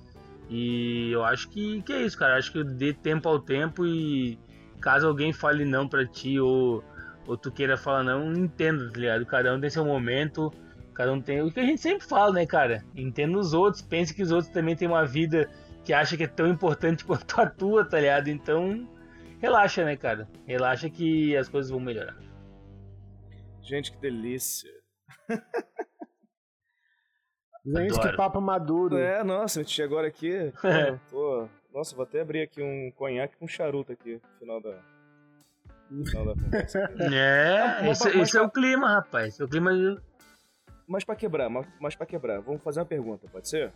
[0.48, 2.36] E eu acho que, que é isso, cara.
[2.36, 4.38] Acho que dê tempo ao tempo e
[4.80, 6.82] caso alguém fale não pra ti ou,
[7.26, 9.26] ou tu queira falar não, entenda, tá ligado?
[9.26, 10.52] Cada um tem seu momento,
[10.94, 11.40] cada um tem.
[11.42, 12.84] O que a gente sempre fala, né, cara?
[12.94, 15.48] Entenda os outros, pense que os outros também têm uma vida
[15.84, 18.28] que acha que é tão importante quanto a tua, tá ligado?
[18.28, 18.86] Então
[19.40, 20.28] relaxa, né, cara?
[20.46, 22.16] Relaxa que as coisas vão melhorar.
[23.62, 24.70] Gente, que delícia.
[27.64, 28.10] Gente, Adoro.
[28.10, 28.96] que papo maduro.
[28.96, 30.32] É, nossa, a gente chegou agora aqui.
[30.64, 30.98] É.
[31.10, 34.82] Pô, nossa, vou até abrir aqui um conhaque com charuto aqui no final da.
[35.90, 36.84] no final da conversa.
[36.84, 37.02] aqui.
[37.14, 39.34] É, mas- esse, mas- esse é o clima, rapaz.
[39.34, 39.98] Esse é o clima de.
[40.88, 43.72] Mas pra quebrar, mas, mas pra quebrar, vamos fazer uma pergunta, pode ser?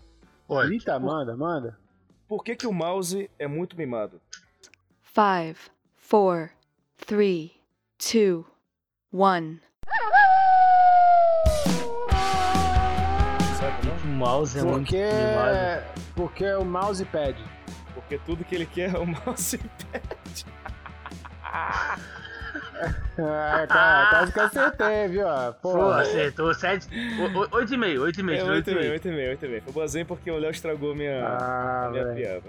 [0.48, 0.72] Pode.
[0.72, 1.78] Eita, manda, manda.
[2.26, 4.20] Por que, que o mouse é muito mimado?
[5.14, 6.50] Five, four,
[6.98, 7.58] three,
[8.00, 8.46] two,
[9.12, 9.60] one.
[13.84, 15.84] O um mouse é muito Porque, mimado.
[16.16, 17.44] porque o mouse pede.
[17.94, 19.56] Porque tudo que ele quer é o mouse.
[23.18, 25.26] Ah, cara, quase que acertei, viu?
[25.62, 26.02] Pô, Porra.
[26.02, 26.52] acertou.
[26.54, 26.88] Sete.
[27.20, 28.36] o- o- Oito e meio, oito e meio.
[28.38, 28.92] É tirou 8 oito e e meio, meio.
[28.94, 29.62] 8 e meio, 8 e meio.
[29.62, 32.16] Foi boazinho porque o Léo estragou minha, Ah, minha velho.
[32.16, 32.42] piada.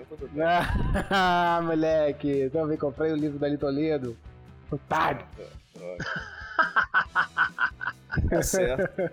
[1.11, 2.43] Ah, moleque.
[2.45, 4.17] Então vem, comprei o livro da Ali Toledo.
[4.71, 5.25] Otário.
[8.29, 9.11] Tá certo.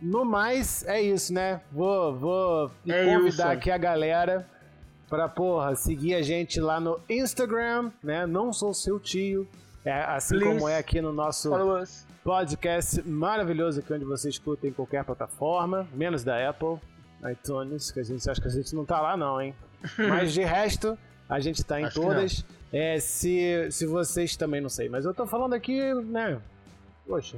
[0.00, 1.60] No mais, é isso, né?
[1.72, 3.42] Vou, vou É convidar isso.
[3.58, 4.46] aqui a galera
[5.08, 8.26] pra, porra, seguir a gente lá no Instagram, né?
[8.26, 9.46] Não sou seu tio.
[9.84, 10.54] É, assim Please.
[10.54, 11.50] como é aqui no nosso
[12.22, 16.78] podcast maravilhoso aqui onde você escuta em qualquer plataforma, menos da Apple,
[17.30, 19.54] iTunes, que a gente acha que a gente não tá lá não, hein?
[20.08, 20.96] Mas de resto,
[21.28, 22.44] a gente tá em Acho que todas.
[22.72, 26.40] É, se, se vocês também não sei, mas eu tô falando aqui, né?
[27.06, 27.36] Poxa,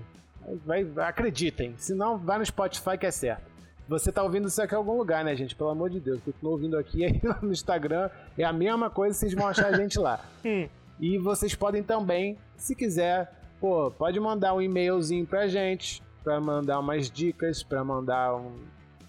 [0.64, 1.74] vai, vai- acreditem.
[1.76, 3.42] Se não, vai no Spotify que é certo.
[3.88, 5.54] Você tá ouvindo isso aqui em algum lugar, né, gente?
[5.54, 6.20] Pelo amor de Deus.
[6.24, 8.10] Continua ouvindo aqui aí no Instagram.
[8.36, 10.20] É a mesma coisa, vocês vão achar a gente lá.
[10.98, 13.30] E vocês podem também, se quiser,
[13.60, 18.52] pô, pode mandar um e-mailzinho pra gente, pra mandar umas dicas, pra mandar um,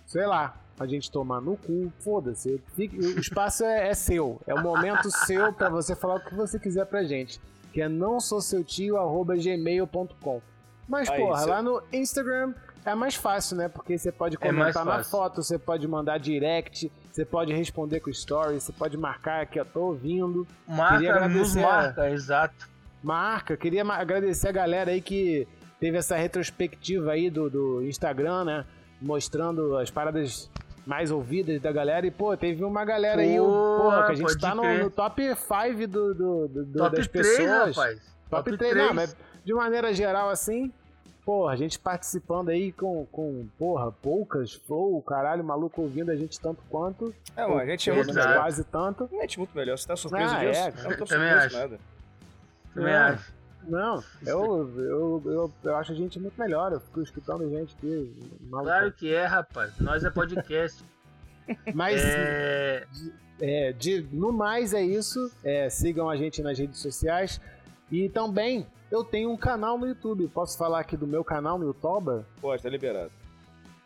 [0.05, 2.61] sei lá, a gente tomar no cu, foda-se.
[2.78, 6.59] O espaço é, é seu, é o momento seu pra você falar o que você
[6.59, 7.39] quiser pra gente,
[7.71, 10.41] que é não sou seu tio, arroba gmail.com.
[10.89, 12.53] Mas, Aí, porra, cê- lá no Instagram
[12.91, 13.67] é mais fácil, né?
[13.69, 15.11] Porque você pode É comentar na fácil.
[15.11, 19.65] foto, você pode mandar direct, você pode responder com stories, você pode marcar que eu
[19.65, 20.47] tô ouvindo.
[20.67, 22.69] Marca, nos agradecer a- marca, exato.
[23.03, 25.47] Marca, queria agradecer a galera aí que
[25.79, 28.65] teve essa retrospectiva aí do, do Instagram, né?
[29.01, 30.49] Mostrando as paradas
[30.85, 32.05] mais ouvidas da galera.
[32.07, 35.21] E, pô, teve uma galera aí, Porra, porra, que a gente tá no, no top
[35.35, 37.75] 5 do, do, do- do- Top das 3, pessoas.
[37.75, 37.99] rapaz.
[38.29, 38.88] Top, Top 3, 3.
[38.88, 39.15] não, mas
[39.45, 40.71] de maneira geral, assim,
[41.28, 46.39] porra, a gente participando aí com, com porra, poucas, flow, caralho, maluco ouvindo a gente
[46.39, 47.13] tanto quanto.
[47.36, 48.36] É, mano, a gente é muito melhor.
[48.38, 49.09] quase tanto.
[49.11, 49.78] A gente é muito melhor.
[49.78, 50.59] Você tá surpreso Ah, disso?
[50.61, 51.57] é, eu não tô também surpreso acho.
[51.57, 51.80] nada.
[52.73, 53.01] Também Não.
[53.01, 53.34] acho.
[53.67, 56.71] Não, eu, eu, eu, eu acho a gente muito melhor.
[56.71, 58.39] Eu fico escutando gente aqui.
[58.49, 58.69] maluco.
[58.69, 59.78] Claro que é, rapaz.
[59.82, 60.82] Nós é podcast.
[61.75, 62.88] Mas é...
[63.41, 65.30] é, de, no mais é isso.
[65.43, 67.41] É, sigam a gente nas redes sociais.
[67.91, 70.27] E também eu tenho um canal no YouTube.
[70.27, 72.23] Posso falar aqui do meu canal no YouTube?
[72.41, 73.12] Pode, tá liberado.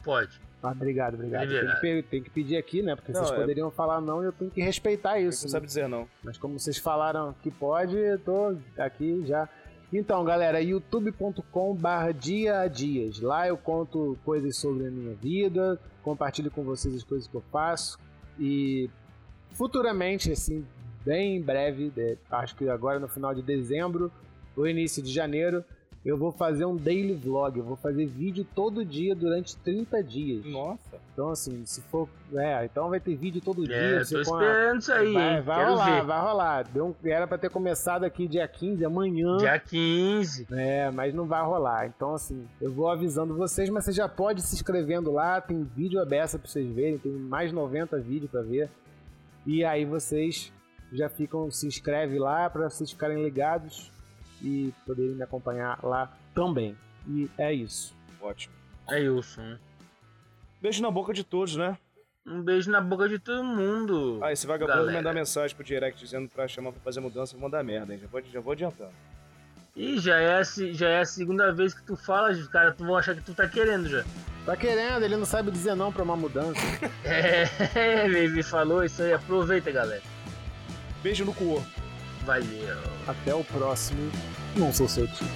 [0.03, 0.39] Pode.
[0.63, 1.49] Ah, obrigado, obrigado.
[1.49, 2.95] Tem que, tem que pedir aqui, né?
[2.95, 5.41] Porque Não, vocês é- poderiam falar não e eu tenho que respeitar isso.
[5.45, 5.51] não né?
[5.51, 6.07] sabe dizer não.
[6.23, 9.49] Mas como vocês falaram que pode, eu tô aqui já.
[9.91, 13.19] Então, galera, youtube.com barra dia a dias.
[13.19, 17.43] Lá eu conto coisas sobre a minha vida, compartilho com vocês as coisas que eu
[17.51, 17.99] faço.
[18.39, 18.89] E
[19.53, 20.65] futuramente, assim,
[21.06, 24.11] bem em breve, de- acho que agora no final de dezembro
[24.56, 25.64] ou início de janeiro,
[26.03, 27.60] eu vou fazer um daily vlog.
[27.60, 30.44] Eu vou fazer vídeo todo dia durante 30 dias.
[30.45, 30.98] Nossa.
[31.14, 32.10] Então, assim, se for.
[32.34, 33.76] É, então vai ter vídeo todo dia.
[33.76, 36.06] É, tô a- esperando isso aí, vai, vai Quero rolar, ver.
[36.07, 36.64] vai rolar.
[36.73, 39.38] Deu um- era pra ter começado aqui dia 15, amanhã.
[39.38, 40.48] Dia 15.
[40.52, 41.86] É, mas não vai rolar.
[41.86, 45.40] Então, assim, eu vou avisando vocês, mas você já pode se inscrevendo lá.
[45.40, 46.98] Tem vídeo aberto pra vocês verem.
[46.98, 48.69] Tem mais de 90 vídeos pra ver.
[49.45, 50.52] E aí vocês
[50.91, 53.91] já ficam, se inscreve lá pra vocês ficarem ligados
[54.41, 56.76] e poderem me acompanhar lá também.
[57.07, 57.95] E é isso.
[58.22, 58.53] Ótimo.
[58.89, 59.57] É Wilson.
[60.61, 61.77] Beijo na boca de todos, né?
[62.26, 64.19] Um beijo na boca de todo mundo.
[64.22, 64.97] Ah, esse vagabundo Galera.
[64.97, 67.99] mandar mensagem pro direct dizendo pra chamar pra fazer mudança, vou mandar merda, hein?
[67.99, 68.91] Já vou, já vou adiantando.
[69.76, 73.15] Ih, já é, já é a segunda vez que tu fala, os caras vão achar
[73.15, 74.03] que tu tá querendo já.
[74.45, 76.59] Tá querendo, ele não sabe dizer não pra uma mudança.
[77.03, 79.13] É, ele falou isso aí.
[79.13, 80.01] Aproveita, galera.
[81.02, 81.64] Beijo no cu.
[82.26, 82.78] Valeu.
[83.07, 84.11] Até o próximo.
[84.56, 85.28] Não sou seu tio.